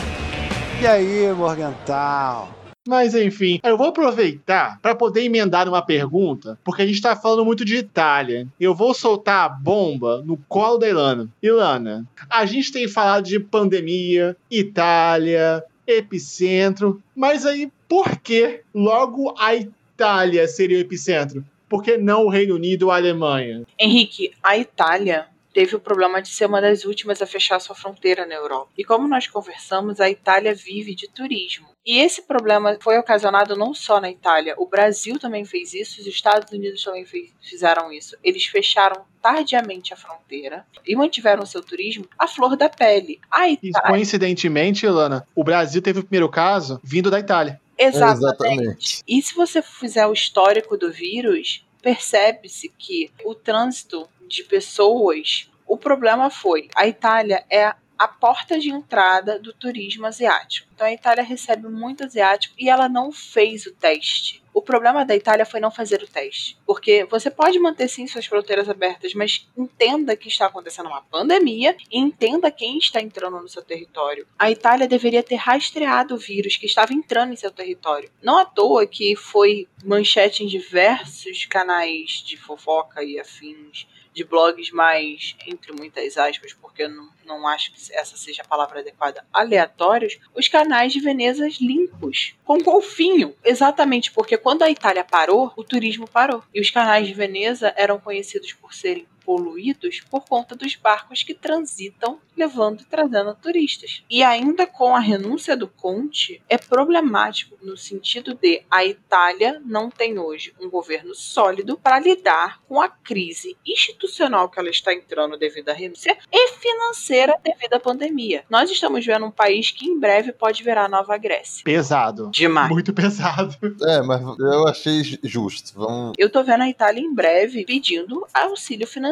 [0.83, 2.53] E aí, Morgental?
[2.89, 7.45] Mas enfim, eu vou aproveitar para poder emendar uma pergunta, porque a gente está falando
[7.45, 8.49] muito de Itália.
[8.59, 11.29] Eu vou soltar a bomba no colo da Ilana.
[11.41, 17.01] Ilana, a gente tem falado de pandemia, Itália, epicentro.
[17.15, 21.45] Mas aí, por que logo a Itália seria o epicentro?
[21.69, 23.63] Por que não o Reino Unido ou a Alemanha?
[23.79, 28.27] Henrique, a Itália teve o problema de ser uma das últimas a fechar sua fronteira
[28.27, 28.71] na Europa.
[28.77, 31.69] E como nós conversamos, a Itália vive de turismo.
[31.85, 36.07] E esse problema foi ocasionado não só na Itália, o Brasil também fez isso, os
[36.07, 38.17] Estados Unidos também fez, fizeram isso.
[38.23, 43.21] Eles fecharam tardiamente a fronteira e mantiveram seu turismo à flor da pele.
[43.31, 43.89] A Itália...
[43.89, 47.61] E coincidentemente, Ilana, o Brasil teve o primeiro caso vindo da Itália.
[47.77, 48.23] Exatamente.
[48.23, 49.03] Exatamente.
[49.09, 55.77] E se você fizer o histórico do vírus, percebe-se que o trânsito de pessoas, o
[55.77, 60.69] problema foi a Itália é a porta de entrada do turismo asiático.
[60.75, 64.43] Então a Itália recebe muito asiático e ela não fez o teste.
[64.53, 66.59] O problema da Itália foi não fazer o teste.
[66.67, 71.77] Porque você pode manter sim suas fronteiras abertas, mas entenda que está acontecendo uma pandemia
[71.91, 74.27] e entenda quem está entrando no seu território.
[74.37, 78.11] A Itália deveria ter rastreado o vírus que estava entrando em seu território.
[78.21, 84.71] Não à toa que foi manchete em diversos canais de fofoca e afins de blogs
[84.71, 89.27] mais, entre muitas aspas, porque eu não, não acho que essa seja a palavra adequada,
[89.33, 93.35] aleatórios, os canais de Venezas limpos, com golfinho.
[93.45, 96.43] Exatamente porque quando a Itália parou, o turismo parou.
[96.55, 101.35] E os canais de Veneza eram conhecidos por serem poluídos por conta dos barcos que
[101.35, 104.03] transitam levando e trazendo turistas.
[104.09, 109.91] E ainda com a renúncia do Conte, é problemático no sentido de a Itália não
[109.91, 115.37] tem hoje um governo sólido para lidar com a crise institucional que ela está entrando
[115.37, 118.45] devido à renúncia e financeira devido à pandemia.
[118.51, 121.65] Nós estamos vendo um país que em breve pode virar Nova Grécia.
[121.65, 122.31] Pesado.
[122.31, 122.71] Demais.
[122.71, 123.57] Muito pesado.
[123.83, 125.73] É, mas eu achei justo.
[125.75, 126.15] Vamos...
[126.19, 129.12] Eu tô vendo a Itália em breve pedindo auxílio financeiro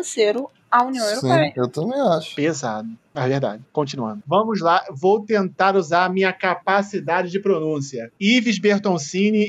[0.71, 1.53] à União Sim, Europeia.
[1.57, 2.35] eu também acho.
[2.35, 2.89] Pesado.
[3.15, 3.63] É verdade.
[3.73, 4.23] Continuando.
[4.27, 4.85] Vamos lá.
[4.93, 8.11] Vou tentar usar a minha capacidade de pronúncia.
[8.21, 9.49] Ives Bertoncini.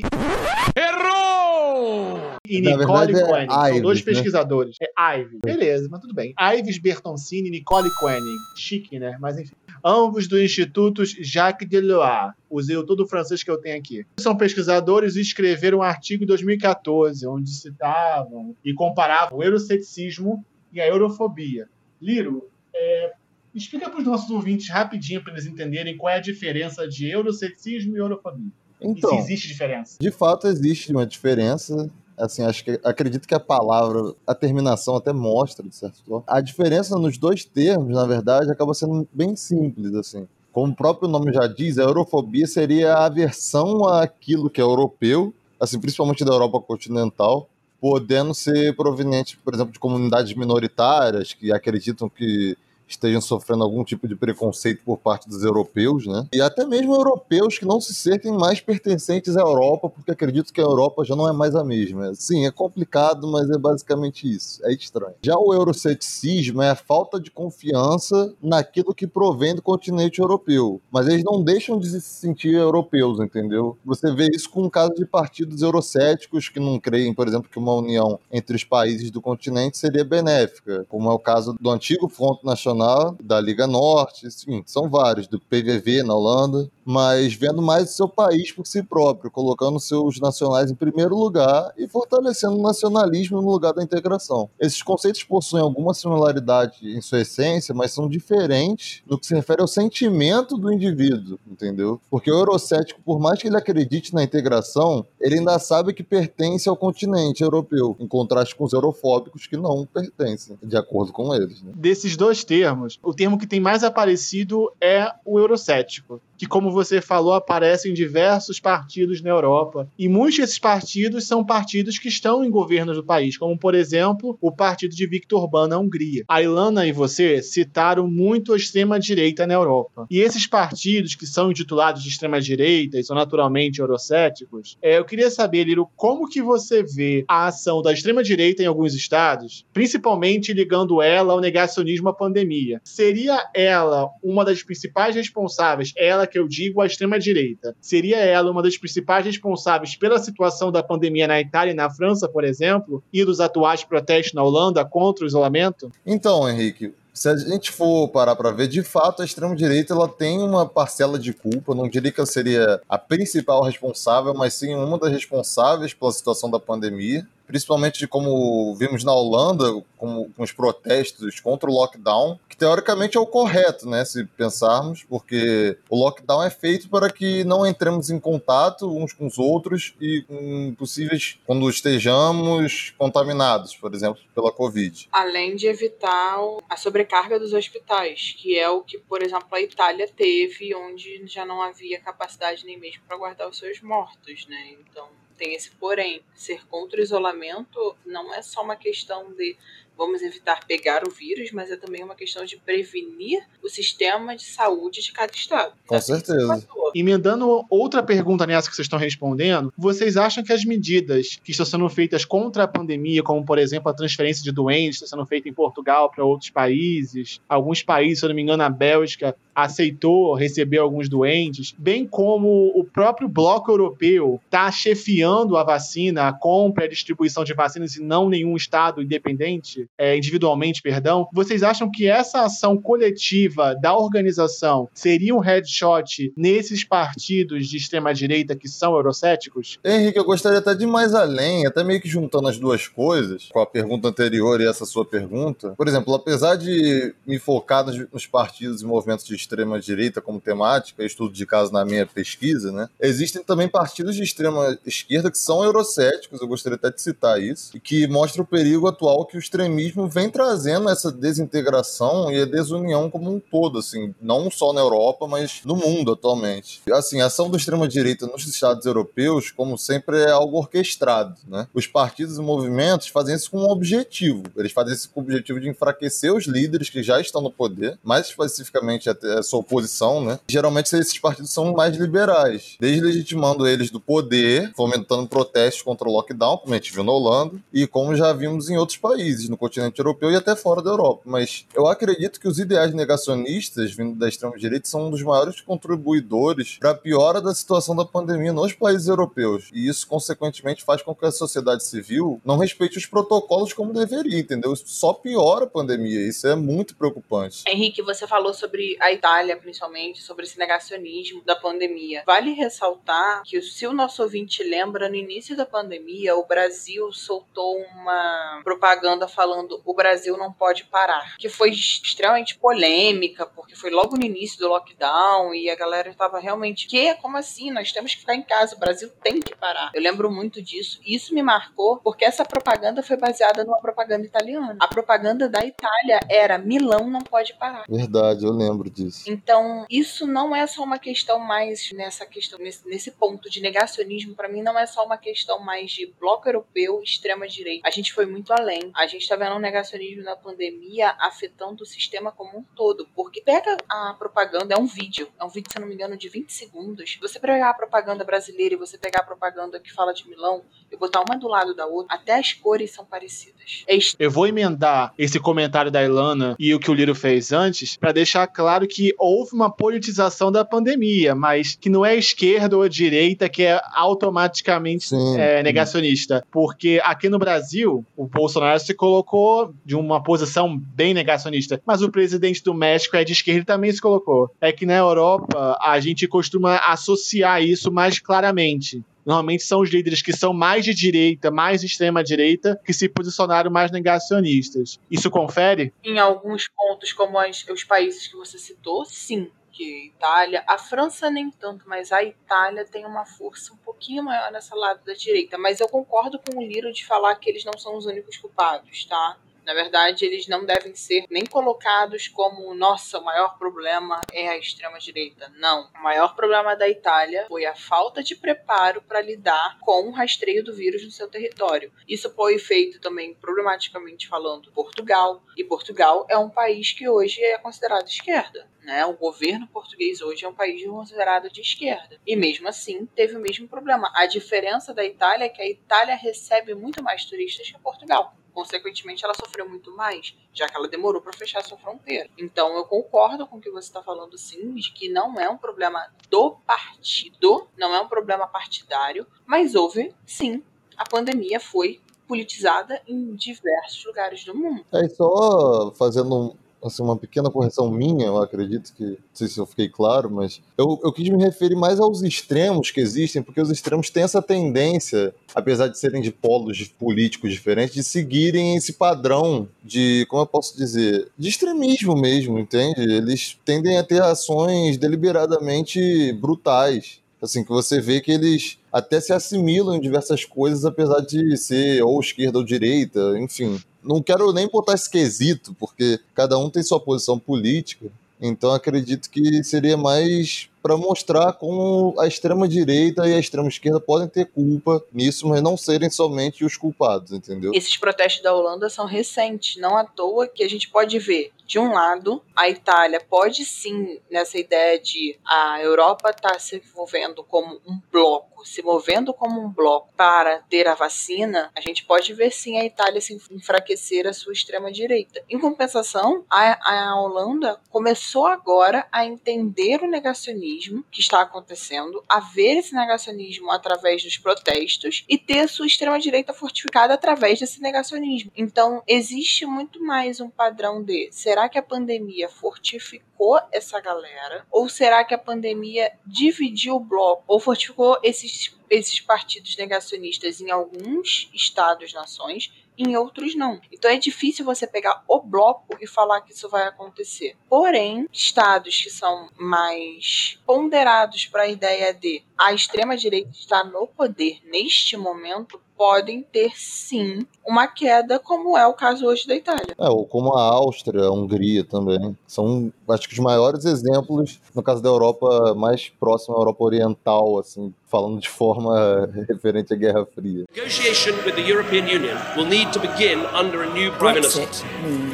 [0.76, 2.18] Errou!
[2.46, 3.52] E Na Nicole verdade é Koenig.
[3.54, 4.04] São Ives, dois né?
[4.04, 4.76] pesquisadores.
[4.80, 5.38] É Ives.
[5.44, 6.34] Beleza, mas tudo bem.
[6.58, 8.36] Ives Bertoncini e Nicole Koenig.
[8.56, 9.16] Chique, né?
[9.20, 9.54] Mas enfim.
[9.84, 12.34] Ambos do Instituto Jacques Deloire.
[12.48, 14.06] Usei o todo francês que eu tenho aqui.
[14.18, 20.80] São pesquisadores e escreveram um artigo em 2014, onde citavam e comparavam o euroceticismo e
[20.80, 21.68] a eurofobia.
[22.00, 23.12] Liro, é,
[23.54, 27.96] explica para os nossos ouvintes rapidinho para eles entenderem qual é a diferença de euroceticismo
[27.96, 28.50] e eurofobia.
[28.80, 29.98] e Então, se existe diferença.
[30.00, 31.90] de fato existe uma diferença.
[32.16, 36.24] Assim, acho que acredito que a palavra, a terminação até mostra, de certo modo.
[36.26, 40.28] A diferença nos dois termos, na verdade, acaba sendo bem simples, assim.
[40.52, 45.32] Como o próprio nome já diz, a eurofobia seria a aversão àquilo que é europeu,
[45.58, 47.48] assim, principalmente da Europa continental,
[47.80, 52.56] podendo ser proveniente, por exemplo, de comunidades minoritárias que acreditam que
[52.86, 56.26] estejam sofrendo algum tipo de preconceito por parte dos europeus, né?
[56.32, 60.60] E até mesmo europeus que não se sentem mais pertencentes à Europa, porque acredito que
[60.60, 62.14] a Europa já não é mais a mesma.
[62.14, 64.64] Sim, é complicado, mas é basicamente isso.
[64.64, 65.14] É estranho.
[65.22, 70.80] Já o euroceticismo é a falta de confiança naquilo que provém do continente europeu.
[70.90, 73.76] Mas eles não deixam de se sentir europeus, entendeu?
[73.84, 77.58] Você vê isso com o caso de partidos eurocéticos que não creem, por exemplo, que
[77.58, 82.08] uma união entre os países do continente seria benéfica, como é o caso do antigo
[82.08, 82.81] Front Nacional,
[83.22, 88.08] da Liga Norte, sim, são vários, do PVV na Holanda, mas vendo mais o seu
[88.08, 93.50] país por si próprio, colocando seus nacionais em primeiro lugar e fortalecendo o nacionalismo no
[93.50, 94.50] lugar da integração.
[94.58, 99.60] Esses conceitos possuem alguma similaridade em sua essência, mas são diferentes no que se refere
[99.60, 102.00] ao sentimento do indivíduo, entendeu?
[102.10, 106.68] Porque o eurocético, por mais que ele acredite na integração, ele ainda sabe que pertence
[106.68, 111.62] ao continente europeu, em contraste com os eurofóbicos que não pertencem, de acordo com eles.
[111.62, 111.72] Né?
[111.74, 117.00] Desses dois termos, o termo que tem mais aparecido é o eurocético que, como você
[117.00, 119.88] falou, aparece em diversos partidos na Europa.
[119.96, 124.36] E muitos desses partidos são partidos que estão em governos do país, como, por exemplo,
[124.40, 126.24] o partido de Viktor Orbán na Hungria.
[126.26, 130.04] A Ilana e você citaram muito a extrema-direita na Europa.
[130.10, 135.30] E esses partidos, que são intitulados de extrema-direita e são naturalmente eurocéticos, é, eu queria
[135.30, 141.00] saber, Liro, como que você vê a ação da extrema-direita em alguns estados, principalmente ligando
[141.00, 142.80] ela ao negacionismo à pandemia?
[142.82, 147.76] Seria ela uma das principais responsáveis, ela que eu digo a extrema-direita.
[147.80, 152.26] Seria ela uma das principais responsáveis pela situação da pandemia na Itália e na França,
[152.28, 155.92] por exemplo, e dos atuais protestos na Holanda contra o isolamento?
[156.06, 160.38] Então, Henrique, se a gente for parar para ver, de fato, a extrema-direita ela tem
[160.40, 161.74] uma parcela de culpa.
[161.74, 166.50] Não diria que ela seria a principal responsável, mas sim uma das responsáveis pela situação
[166.50, 172.38] da pandemia principalmente de como vimos na Holanda, com, com, os protestos contra o lockdown,
[172.48, 177.44] que teoricamente é o correto, né, se pensarmos, porque o lockdown é feito para que
[177.44, 183.94] não entremos em contato uns com os outros e com possíveis quando estejamos contaminados, por
[183.94, 185.08] exemplo, pela Covid.
[185.12, 186.38] Além de evitar
[186.68, 191.44] a sobrecarga dos hospitais, que é o que, por exemplo, a Itália teve, onde já
[191.44, 194.76] não havia capacidade nem mesmo para guardar os seus mortos, né?
[194.80, 196.22] Então, tem esse porém.
[196.34, 199.56] Ser contra o isolamento não é só uma questão de
[199.96, 204.44] vamos evitar pegar o vírus, mas é também uma questão de prevenir o sistema de
[204.44, 205.74] saúde de cada estado.
[205.86, 206.66] Com certeza.
[206.94, 211.64] Emendando outra pergunta nessa que vocês estão respondendo, vocês acham que as medidas que estão
[211.64, 215.48] sendo feitas contra a pandemia, como por exemplo a transferência de doentes, está sendo feita
[215.48, 220.34] em Portugal para outros países, alguns países, se eu não me engano, a Bélgica aceitou
[220.34, 226.84] receber alguns doentes, bem como o próprio bloco europeu está chefiando a vacina, a compra
[226.84, 231.28] e a distribuição de vacinas e não nenhum estado independente, é, individualmente, perdão.
[231.32, 238.12] Vocês acham que essa ação coletiva da organização seria um headshot nesses partidos de extrema
[238.14, 239.78] direita que são eurocéticos?
[239.84, 243.60] Henrique, eu gostaria até de mais além, até meio que juntando as duas coisas, com
[243.60, 245.74] a pergunta anterior e essa sua pergunta.
[245.76, 250.40] Por exemplo, apesar de me focar nos, nos partidos e movimentos de extrema direita como
[250.40, 252.88] temática, estudo de caso na minha pesquisa, né?
[253.00, 257.70] Existem também partidos de extrema esquerda que são eurocéticos, eu gostaria até de citar isso,
[257.74, 262.44] e que mostra o perigo atual que o extremismo vem trazendo essa desintegração e a
[262.44, 266.82] desunião como um todo, assim, não só na Europa, mas no mundo atualmente.
[266.92, 271.66] Assim, a ação da extrema direita nos estados europeus, como sempre, é algo orquestrado, né?
[271.74, 274.44] Os partidos e movimentos fazem isso com um objetivo.
[274.56, 277.98] Eles fazem isso com o objetivo de enfraquecer os líderes que já estão no poder,
[278.02, 280.38] mais especificamente até a sua oposição, né?
[280.48, 286.58] Geralmente esses partidos são mais liberais, deslegitimando eles do poder, fomentando protestos contra o lockdown,
[286.58, 289.98] como a gente viu na Holanda, e como já vimos em outros países, no continente
[289.98, 291.22] europeu e até fora da Europa.
[291.24, 296.76] Mas eu acredito que os ideais negacionistas vindo da extrema-direita são um dos maiores contribuidores
[296.78, 299.70] para a piora da situação da pandemia nos países europeus.
[299.72, 304.38] E isso, consequentemente, faz com que a sociedade civil não respeite os protocolos como deveria,
[304.38, 304.72] entendeu?
[304.72, 306.26] Isso só piora a pandemia.
[306.26, 307.64] Isso é muito preocupante.
[307.66, 312.24] Henrique, você falou sobre a Itália, principalmente, sobre esse negacionismo da pandemia.
[312.26, 317.78] Vale ressaltar que, se o nosso ouvinte lembra, no início da pandemia, o Brasil soltou
[317.94, 324.16] uma propaganda falando o Brasil não pode parar, que foi extremamente polêmica, porque foi logo
[324.16, 327.70] no início do lockdown e a galera estava realmente que como assim?
[327.70, 329.92] Nós temos que ficar em casa, o Brasil tem que parar.
[329.94, 330.98] Eu lembro muito disso.
[331.04, 334.76] E isso me marcou porque essa propaganda foi baseada numa propaganda italiana.
[334.80, 337.84] A propaganda da Itália era Milão não pode parar.
[337.88, 339.11] Verdade, eu lembro disso.
[339.26, 344.34] Então, isso não é só uma questão mais nessa questão, nesse, nesse ponto de negacionismo,
[344.34, 347.86] para mim não é só uma questão mais de bloco europeu, extrema direita.
[347.86, 348.90] A gente foi muito além.
[348.94, 353.06] A gente tá vendo um negacionismo na pandemia afetando o sistema como um todo.
[353.14, 356.16] Porque pega a propaganda, é um vídeo, é um vídeo, se eu não me engano,
[356.16, 357.18] de 20 segundos.
[357.20, 360.96] Você pegar a propaganda brasileira e você pegar a propaganda que fala de Milão e
[360.96, 363.84] botar uma do lado da outra, até as cores são parecidas.
[363.86, 367.96] É Eu vou emendar esse comentário da Ilana e o que o Liro fez antes
[367.96, 372.88] para deixar claro que houve uma politização da pandemia, mas que não é esquerda ou
[372.88, 376.44] direita que é automaticamente é, negacionista.
[376.50, 382.10] Porque aqui no Brasil, o Bolsonaro se colocou de uma posição bem negacionista, mas o
[382.10, 384.50] presidente do México é de esquerda e também se colocou.
[384.60, 389.02] É que na Europa a gente costuma associar isso mais claramente.
[389.24, 393.70] Normalmente são os líderes que são mais de direita, mais extrema direita, que se posicionaram
[393.70, 394.98] mais negacionistas.
[395.10, 395.92] Isso confere?
[396.04, 399.50] Em alguns pontos, como as- os países que você citou, sim.
[399.74, 404.52] Que Itália, a França nem tanto, mas a Itália tem uma força um pouquinho maior
[404.52, 405.56] nessa lado da direita.
[405.56, 409.06] Mas eu concordo com o Liro de falar que eles não são os únicos culpados,
[409.06, 409.38] tá?
[409.64, 414.58] Na verdade, eles não devem ser nem colocados como, nossa, o maior problema é a
[414.58, 415.52] extrema-direita.
[415.56, 415.88] Não.
[415.94, 420.64] O maior problema da Itália foi a falta de preparo para lidar com o rastreio
[420.64, 421.92] do vírus no seu território.
[422.08, 425.42] Isso foi feito também, problematicamente falando, Portugal.
[425.56, 428.68] E Portugal é um país que hoje é considerado esquerda.
[428.82, 429.06] Né?
[429.06, 432.20] O governo português hoje é um país considerado de esquerda.
[432.26, 434.10] E mesmo assim, teve o mesmo problema.
[434.14, 438.34] A diferença da Itália é que a Itália recebe muito mais turistas que Portugal.
[438.52, 442.28] Consequentemente, ela sofreu muito mais, já que ela demorou para fechar sua fronteira.
[442.38, 445.56] Então, eu concordo com o que você está falando, sim, de que não é um
[445.56, 450.62] problema do partido, não é um problema partidário, mas houve, sim,
[450.96, 454.84] a pandemia foi politizada em diversos lugares do mundo.
[454.92, 459.66] É, só fazendo assim, uma pequena correção minha, eu acredito que, não sei se eu
[459.66, 463.70] fiquei claro, mas eu, eu quis me referir mais aos extremos que existem, porque os
[463.70, 469.68] extremos têm essa tendência, apesar de serem de polos políticos diferentes, de seguirem esse padrão
[469.82, 473.00] de, como eu posso dizer, de extremismo mesmo, entende?
[473.00, 477.20] Eles tendem a ter ações deliberadamente brutais.
[477.40, 482.00] Assim, que você vê que eles até se assimilam em diversas coisas, apesar de ser
[482.04, 483.80] ou esquerda ou direita, enfim.
[484.02, 488.06] Não quero nem botar esse quesito, porque cada um tem sua posição política.
[488.40, 494.00] Então acredito que seria mais para mostrar como a extrema direita e a extrema esquerda
[494.00, 497.70] podem ter culpa nisso, mas não serem somente os culpados, entendeu?
[497.72, 501.52] Esses protestos da Holanda são recentes, não à toa que a gente pode ver.
[501.64, 507.42] De um lado, a Itália pode sim, nessa ideia de a Europa está se movendo
[507.44, 512.34] como um bloco, se movendo como um bloco para ter a vacina, a gente pode
[512.34, 515.42] ver sim a Itália se enfraquecer a sua extrema-direita.
[515.48, 520.71] Em compensação, a, a Holanda começou agora a entender o negacionismo
[521.10, 527.14] que está acontecendo, a ver esse negacionismo através dos protestos e ter sua extrema-direita fortificada
[527.14, 528.52] através desse negacionismo.
[528.56, 534.66] Então, existe muito mais um padrão de será que a pandemia fortificou essa galera?
[534.70, 537.44] Ou será que a pandemia dividiu o bloco?
[537.46, 543.80] Ou fortificou esses, esses partidos negacionistas em alguns estados, nações, em outros não.
[543.90, 547.56] Então é difícil você pegar o bloco e falar que isso vai acontecer.
[547.68, 554.06] Porém, estados que são mais ponderados para a ideia de a extrema direita está no
[554.06, 559.94] poder neste momento podem ter sim uma queda, como é o caso hoje da Itália.
[559.96, 562.36] É, ou como a Áustria, a Hungria também.
[562.44, 567.56] São, acho que, os maiores exemplos, no caso da Europa mais próxima à Europa Oriental,
[567.56, 570.64] assim, falando de forma referente à Guerra Fria.
[570.74, 574.66] Negotiation with the European Union will need to begin under a new Prime Minister.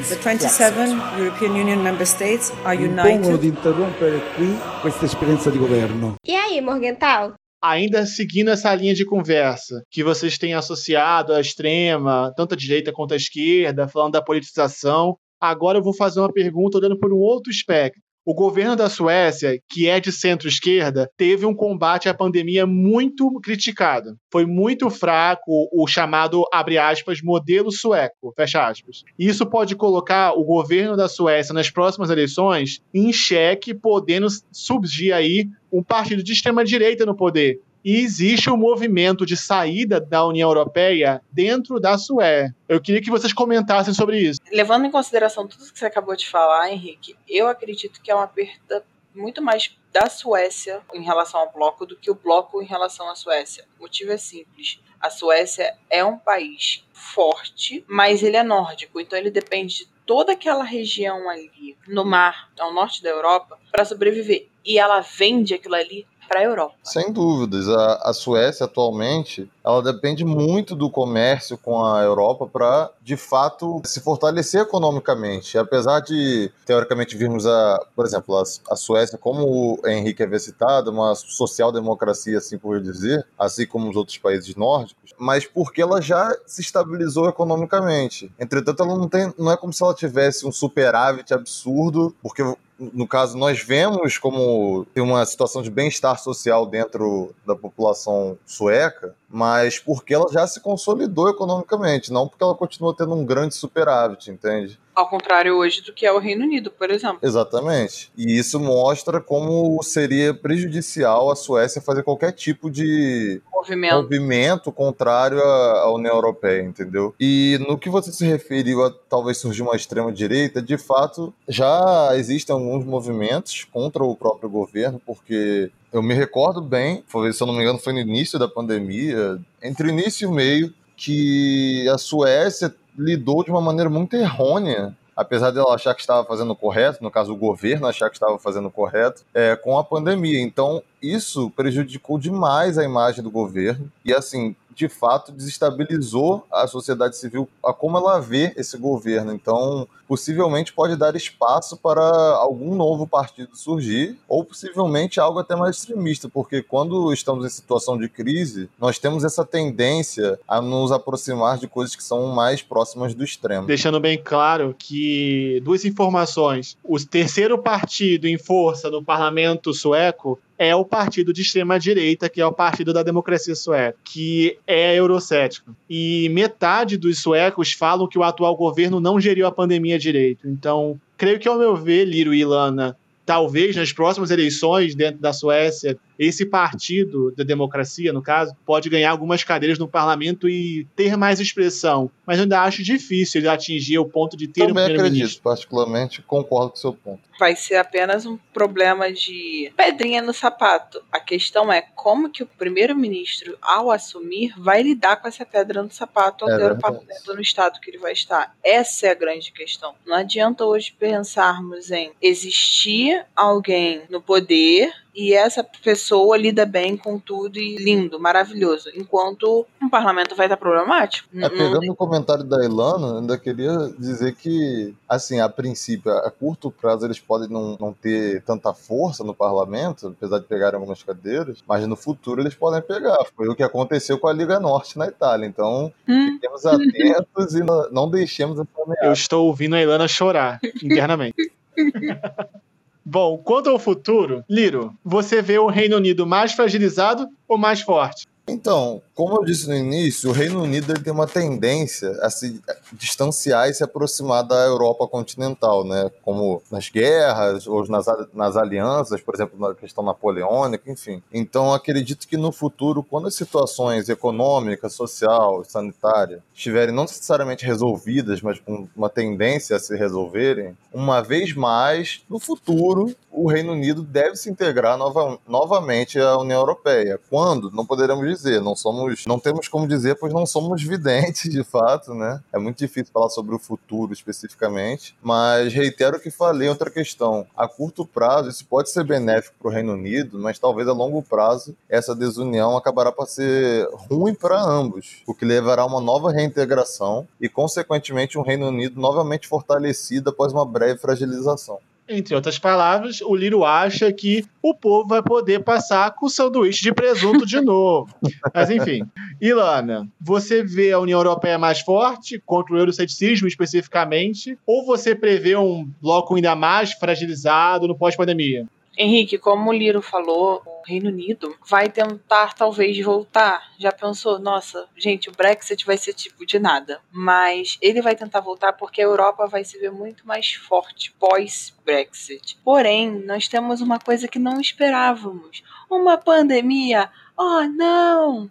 [0.06, 5.56] The 27 European Union member states are Impongono united di interrompere qui questa esperienza di
[5.56, 6.16] governo.
[6.22, 7.32] E aí, Morgental?
[7.60, 12.92] Ainda seguindo essa linha de conversa que vocês têm associado à extrema, tanto a direita
[12.92, 17.18] quanto a esquerda, falando da politização, agora eu vou fazer uma pergunta olhando por um
[17.18, 18.00] outro espectro.
[18.28, 24.18] O governo da Suécia, que é de centro-esquerda, teve um combate à pandemia muito criticado.
[24.30, 29.02] Foi muito fraco o chamado, abre aspas, modelo sueco, fecha aspas.
[29.18, 35.48] Isso pode colocar o governo da Suécia nas próximas eleições em xeque, podendo surgir aí
[35.72, 37.62] um partido de extrema-direita no poder.
[37.84, 42.54] E existe um movimento de saída da União Europeia dentro da Suécia.
[42.68, 44.40] Eu queria que vocês comentassem sobre isso.
[44.52, 48.26] Levando em consideração tudo que você acabou de falar, Henrique, eu acredito que é uma
[48.26, 53.08] perda muito mais da Suécia em relação ao bloco do que o bloco em relação
[53.08, 53.64] à Suécia.
[53.78, 54.80] O motivo é simples.
[55.00, 60.32] A Suécia é um país forte, mas ele é nórdico, então ele depende de toda
[60.32, 64.48] aquela região ali no mar, ao norte da Europa, para sobreviver.
[64.64, 66.74] E ela vende aquilo ali para a Europa.
[66.84, 67.68] Sem dúvidas.
[67.68, 73.80] A, a, Suécia atualmente ela depende muito do comércio com a Europa para, de fato,
[73.84, 75.56] se fortalecer economicamente.
[75.56, 80.90] Apesar de, teoricamente, virmos a, por exemplo, a, a Suécia, como o Henrique havia citado,
[80.90, 86.34] uma social-democracia, assim por dizer, assim como os outros países nórdicos, mas porque ela já
[86.46, 88.30] se estabilizou economicamente.
[88.38, 92.42] Entretanto, ela não, tem, não é como se ela tivesse um superávit absurdo, porque
[92.78, 99.14] no caso, nós vemos como tem uma situação de bem-estar social dentro da população sueca,
[99.28, 104.30] mas porque ela já se consolidou economicamente, não porque ela continua tendo um grande superávit,
[104.30, 104.78] entende?
[104.94, 107.20] Ao contrário hoje do que é o Reino Unido, por exemplo.
[107.22, 108.10] Exatamente.
[108.16, 115.40] E isso mostra como seria prejudicial a Suécia fazer qualquer tipo de movimento, movimento contrário
[115.40, 117.14] à União Europeia, entendeu?
[117.20, 122.52] E no que você se referiu a talvez surgir uma extrema-direita, de fato, já existem
[122.52, 127.54] alguns movimentos contra o próprio governo, porque eu me recordo bem, foi, se eu não
[127.54, 132.74] me engano, foi no início da pandemia, entre início e o meio, que a Suécia
[132.96, 137.32] lidou de uma maneira muito errônea apesar dela achar que estava fazendo correto, no caso
[137.32, 140.40] o governo achar que estava fazendo correto, é, com a pandemia.
[140.40, 143.90] Então, isso prejudicou demais a imagem do governo.
[144.04, 149.32] E, assim, de fato desestabilizou a sociedade civil, a como ela vê esse governo.
[149.32, 152.00] Então, possivelmente pode dar espaço para
[152.36, 157.98] algum novo partido surgir, ou possivelmente algo até mais extremista, porque quando estamos em situação
[157.98, 163.12] de crise, nós temos essa tendência a nos aproximar de coisas que são mais próximas
[163.14, 163.66] do extremo.
[163.66, 170.74] Deixando bem claro que duas informações: o terceiro partido em força no parlamento sueco é
[170.74, 175.74] o partido de extrema direita, que é o Partido da Democracia Sueca, que é eurocético.
[175.88, 180.48] E metade dos suecos falam que o atual governo não geriu a pandemia direito.
[180.48, 185.32] Então, creio que, ao meu ver, Liro e Ilana, talvez nas próximas eleições dentro da
[185.32, 191.16] Suécia, esse partido da democracia, no caso, pode ganhar algumas cadeiras no parlamento e ter
[191.16, 192.10] mais expressão.
[192.26, 196.20] Mas eu ainda acho difícil ele atingir o ponto de ter Também um acredito, particularmente,
[196.22, 197.22] concordo com o seu ponto.
[197.38, 201.00] Vai ser apenas um problema de pedrinha no sapato.
[201.12, 205.90] A questão é como que o primeiro-ministro, ao assumir, vai lidar com essa pedra no
[205.90, 208.56] sapato ao É ter o parlamento no estado que ele vai estar.
[208.64, 209.94] Essa é a grande questão.
[210.04, 217.18] Não adianta hoje pensarmos em existir alguém no poder e essa pessoa lida bem com
[217.18, 221.28] tudo e lindo, maravilhoso, enquanto um parlamento vai estar problemático.
[221.34, 226.70] É, pegando o comentário da Ilana, ainda queria dizer que, assim, a princípio, a curto
[226.70, 231.64] prazo eles podem não, não ter tanta força no parlamento, apesar de pegarem algumas cadeiras,
[231.66, 233.18] mas no futuro eles podem pegar.
[233.36, 235.46] Foi o que aconteceu com a Liga Norte na Itália.
[235.46, 236.34] Então, Hum.
[236.34, 239.04] fiquemos atentos e não, não deixemos essa ameaça.
[239.04, 241.50] Eu estou ouvindo a Ilana chorar internamente.
[243.10, 248.26] Bom, quanto ao futuro, Liro, você vê o Reino Unido mais fragilizado ou mais forte?
[248.48, 252.60] Então, como eu disse no início, o Reino Unido ele tem uma tendência a se
[252.92, 256.10] distanciar e se aproximar da Europa continental, né?
[256.22, 261.22] Como nas guerras ou nas, nas alianças, por exemplo, na questão napoleônica, enfim.
[261.32, 268.40] Então, acredito que no futuro, quando as situações econômica, social, sanitária estiverem não necessariamente resolvidas,
[268.40, 274.02] mas com uma tendência a se resolverem, uma vez mais, no futuro, o Reino Unido
[274.02, 277.20] deve se integrar nova- novamente à União Europeia.
[277.30, 277.70] Quando?
[277.70, 282.14] Não poderemos dizer, não somos, não temos como dizer, pois não somos videntes de fato,
[282.14, 282.40] né?
[282.52, 287.46] É muito difícil falar sobre o futuro especificamente, mas reitero o que falei, outra questão.
[287.56, 291.22] A curto prazo, isso pode ser benéfico para o Reino Unido, mas talvez a longo
[291.22, 296.30] prazo essa desunião acabará por ser ruim para ambos, o que levará a uma nova
[296.32, 301.78] reintegração e, consequentemente, um Reino Unido novamente fortalecido após uma breve fragilização.
[302.08, 306.82] Entre outras palavras, o Liro acha que o povo vai poder passar com o sanduíche
[306.82, 308.14] de presunto de novo.
[308.54, 309.02] Mas enfim.
[309.40, 314.58] Ilana, você vê a União Europeia mais forte contra o euroceticismo especificamente?
[314.66, 318.66] Ou você prevê um bloco ainda mais fragilizado no pós-pandemia?
[318.98, 323.62] Henrique, como o Liro falou, o Reino Unido vai tentar talvez voltar.
[323.78, 327.00] Já pensou, nossa, gente, o Brexit vai ser tipo de nada.
[327.12, 332.58] Mas ele vai tentar voltar porque a Europa vai se ver muito mais forte pós-Brexit.
[332.64, 337.08] Porém, nós temos uma coisa que não esperávamos: uma pandemia.
[337.36, 338.50] Oh, não!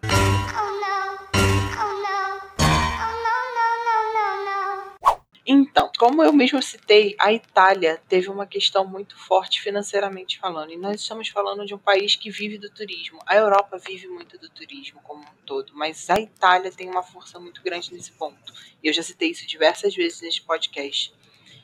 [5.50, 10.74] Então, como eu mesmo citei, a Itália teve uma questão muito forte financeiramente falando.
[10.74, 13.20] E nós estamos falando de um país que vive do turismo.
[13.26, 17.39] A Europa vive muito do turismo como um todo, mas a Itália tem uma força
[17.39, 18.54] muito grande nesse ponto.
[18.84, 21.16] E eu já citei isso diversas vezes neste podcast.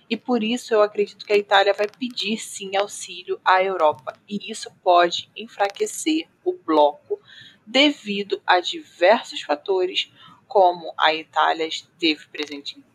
[0.10, 4.18] E por isso eu acredito que a Itália vai pedir sim auxílio à Europa.
[4.30, 7.20] E isso pode enfraquecer o bloco
[7.68, 10.10] devido a diversos fatores,
[10.48, 12.93] como a Itália esteve presente em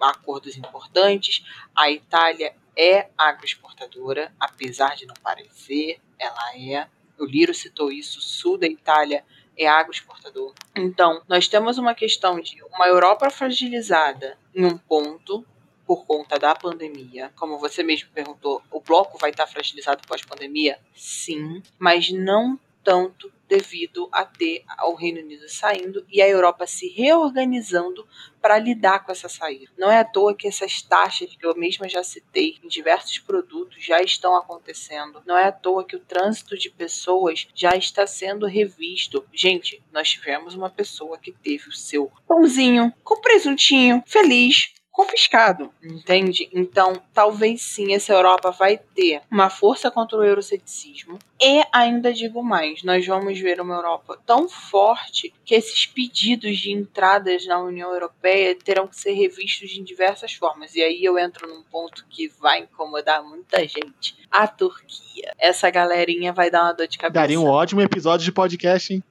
[0.00, 1.44] acordos importantes,
[1.74, 6.86] a Itália é agroexportadora, apesar de não parecer, ela é.
[7.18, 9.24] O Liro citou isso, o sul da Itália
[9.56, 10.52] é agroexportador.
[10.74, 15.44] Então, nós temos uma questão de uma Europa fragilizada em um ponto
[15.86, 17.32] por conta da pandemia.
[17.36, 20.78] Como você mesmo perguntou, o bloco vai estar fragilizado pós-pandemia?
[20.94, 26.88] Sim, mas não tanto devido a ter o Reino Unido saindo e a Europa se
[26.88, 28.06] reorganizando
[28.40, 29.72] para lidar com essa saída.
[29.76, 33.84] Não é à toa que essas taxas que eu mesma já citei em diversos produtos
[33.84, 35.22] já estão acontecendo.
[35.26, 39.24] Não é à toa que o trânsito de pessoas já está sendo revisto.
[39.32, 46.48] Gente, nós tivemos uma pessoa que teve o seu pãozinho com presuntinho feliz confiscado, entende?
[46.50, 51.18] Então, talvez sim essa Europa vai ter uma força contra o euroceticismo.
[51.40, 56.72] E ainda digo mais, nós vamos ver uma Europa tão forte que esses pedidos de
[56.72, 60.74] entradas na União Europeia terão que ser revistos de diversas formas.
[60.74, 64.16] E aí eu entro num ponto que vai incomodar muita gente.
[64.30, 65.32] A Turquia.
[65.38, 67.20] Essa galerinha vai dar uma dor de cabeça.
[67.20, 69.02] Daria um ótimo episódio de podcast, hein?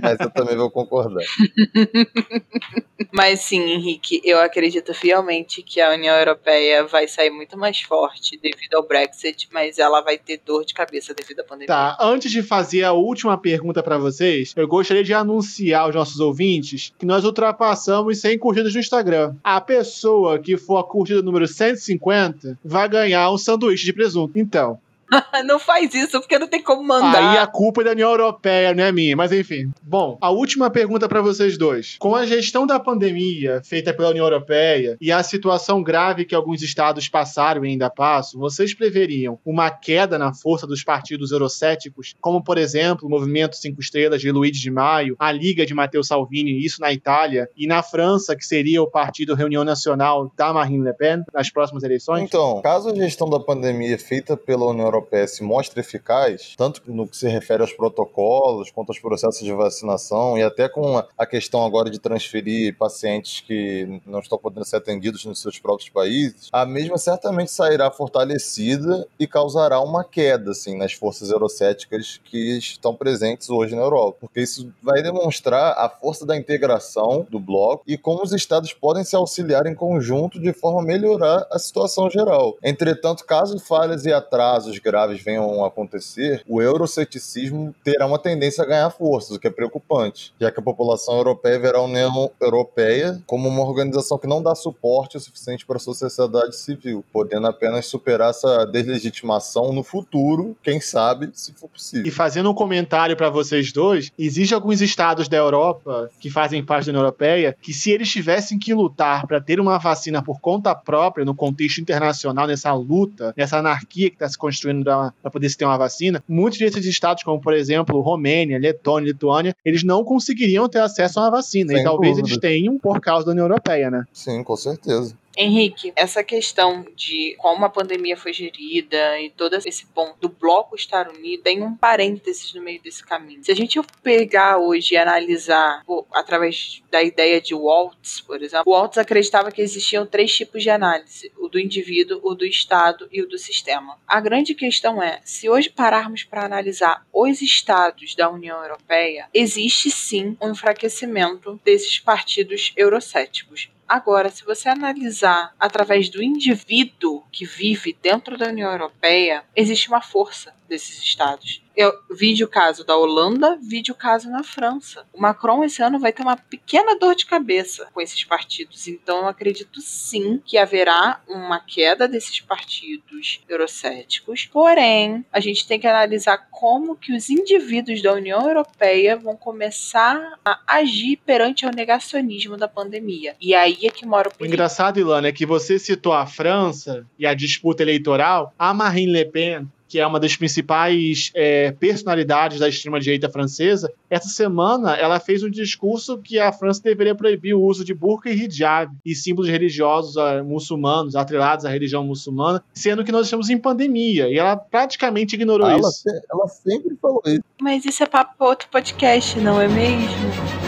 [0.00, 1.22] Mas eu também vou concordar.
[3.12, 8.38] Mas sim, Henrique, eu acredito fielmente que a União Europeia vai sair muito mais forte
[8.38, 11.66] devido ao Brexit, mas ela vai ter dor de cabeça devido à pandemia.
[11.72, 16.20] Tá, antes de fazer a última pergunta para vocês, eu gostaria de anunciar aos nossos
[16.20, 19.34] ouvintes que nós ultrapassamos 100 curtidas no Instagram.
[19.42, 24.38] A pessoa que for a curtida número 150 vai ganhar um sanduíche de presunto.
[24.38, 24.78] Então,
[25.44, 27.32] não faz isso, porque não tem como mandar.
[27.32, 29.70] Aí a culpa é da União Europeia, não é minha, mas enfim.
[29.82, 31.96] Bom, a última pergunta para vocês dois.
[31.98, 36.62] Com a gestão da pandemia feita pela União Europeia e a situação grave que alguns
[36.62, 42.42] estados passaram e ainda passam, vocês preveriam uma queda na força dos partidos eurocéticos, como
[42.42, 46.64] por exemplo o Movimento Cinco Estrelas de Luigi de Maio, a Liga de Matteo Salvini,
[46.64, 50.94] isso na Itália, e na França, que seria o Partido Reunião Nacional da Marine Le
[50.94, 52.22] Pen nas próximas eleições?
[52.22, 55.01] Então, caso a gestão da pandemia feita pela União Europeia
[55.42, 60.42] Mostra eficaz, tanto no que se refere aos protocolos, quanto aos processos de vacinação, e
[60.42, 65.40] até com a questão agora de transferir pacientes que não estão podendo ser atendidos nos
[65.40, 71.30] seus próprios países, a mesma certamente sairá fortalecida e causará uma queda assim, nas forças
[71.30, 74.18] eurocéticas que estão presentes hoje na Europa.
[74.20, 79.04] Porque isso vai demonstrar a força da integração do bloco e como os estados podem
[79.04, 82.56] se auxiliar em conjunto de forma a melhorar a situação geral.
[82.62, 88.66] Entretanto, caso falhas e atrasos graves venham a acontecer, o euroceticismo terá uma tendência a
[88.66, 93.22] ganhar força, o que é preocupante, já que a população europeia verá a União Europeia
[93.26, 97.86] como uma organização que não dá suporte o suficiente para a sociedade civil, podendo apenas
[97.86, 102.06] superar essa deslegitimação no futuro, quem sabe, se for possível.
[102.06, 106.86] E fazendo um comentário para vocês dois, existem alguns estados da Europa que fazem parte
[106.86, 110.74] da União Europeia que se eles tivessem que lutar para ter uma vacina por conta
[110.74, 115.56] própria no contexto internacional, nessa luta, nessa anarquia que está se construindo para poder se
[115.56, 120.68] ter uma vacina, muitos desses estados, como por exemplo Romênia, Letônia, Lituânia, eles não conseguiriam
[120.68, 121.72] ter acesso a uma vacina.
[121.72, 122.28] Sem e talvez dúvida.
[122.28, 124.04] eles tenham por causa da União Europeia, né?
[124.12, 125.16] Sim, com certeza.
[125.36, 130.76] Henrique, essa questão de como a pandemia foi gerida e todo esse ponto do bloco
[130.76, 133.42] estar unido tem um parênteses no meio desse caminho.
[133.44, 138.70] Se a gente pegar hoje e analisar pô, através da ideia de Waltz, por exemplo,
[138.70, 143.22] Waltz acreditava que existiam três tipos de análise: o do indivíduo, o do Estado e
[143.22, 143.98] o do sistema.
[144.06, 149.90] A grande questão é, se hoje pararmos para analisar os estados da União Europeia, existe
[149.90, 153.70] sim um enfraquecimento desses partidos eurocéticos.
[153.92, 160.00] Agora, se você analisar através do indivíduo que vive dentro da União Europeia, existe uma
[160.00, 161.62] força desses estados.
[161.76, 165.06] Eu vi o caso da Holanda, vi o caso na França.
[165.12, 168.86] O Macron esse ano vai ter uma pequena dor de cabeça com esses partidos.
[168.88, 174.48] Então eu acredito sim que haverá uma queda desses partidos eurocéticos.
[174.52, 180.38] Porém, a gente tem que analisar como que os indivíduos da União Europeia vão começar
[180.44, 183.34] a agir perante o negacionismo da pandemia.
[183.40, 184.54] E aí é que mora o O perigo.
[184.54, 188.52] engraçado, Ilana, é que você citou a França e a disputa eleitoral.
[188.58, 194.28] A Marine Le Pen que é uma das principais é, personalidades da extrema-direita francesa, essa
[194.28, 198.32] semana ela fez um discurso que a França deveria proibir o uso de burca e
[198.32, 203.58] hijab e símbolos religiosos uh, muçulmanos, atrelados à religião muçulmana, sendo que nós estamos em
[203.58, 204.30] pandemia.
[204.30, 206.08] E ela praticamente ignorou ela, isso.
[206.08, 207.44] Ela sempre falou isso.
[207.60, 210.61] Mas isso é papo para outro podcast, não é mesmo?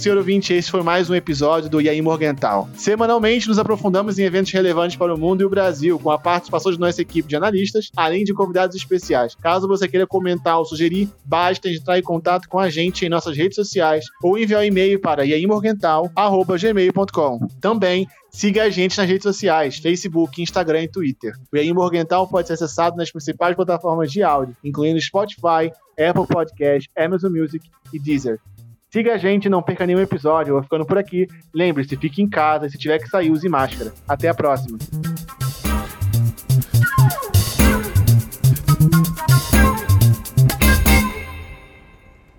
[0.00, 2.70] Senhor ouvinte, esse foi mais um episódio do Iaí Morgental.
[2.74, 6.72] Semanalmente nos aprofundamos em eventos relevantes para o mundo e o Brasil, com a participação
[6.72, 9.34] de nossa equipe de analistas, além de convidados especiais.
[9.34, 13.36] Caso você queira comentar ou sugerir, basta entrar em contato com a gente em nossas
[13.36, 17.48] redes sociais ou enviar um e-mail para iaimorgental.gmail.com.
[17.60, 21.34] Também Siga a gente nas redes sociais, Facebook, Instagram e Twitter.
[21.52, 26.88] O Iaí Morgental pode ser acessado nas principais plataformas de áudio, incluindo Spotify, Apple Podcast,
[26.96, 28.38] Amazon Music e Deezer.
[28.92, 30.50] Siga a gente, não perca nenhum episódio.
[30.50, 31.28] Eu vou ficando por aqui.
[31.54, 33.92] Lembre-se, fique em casa e se tiver que sair, use máscara.
[34.08, 34.78] Até a próxima.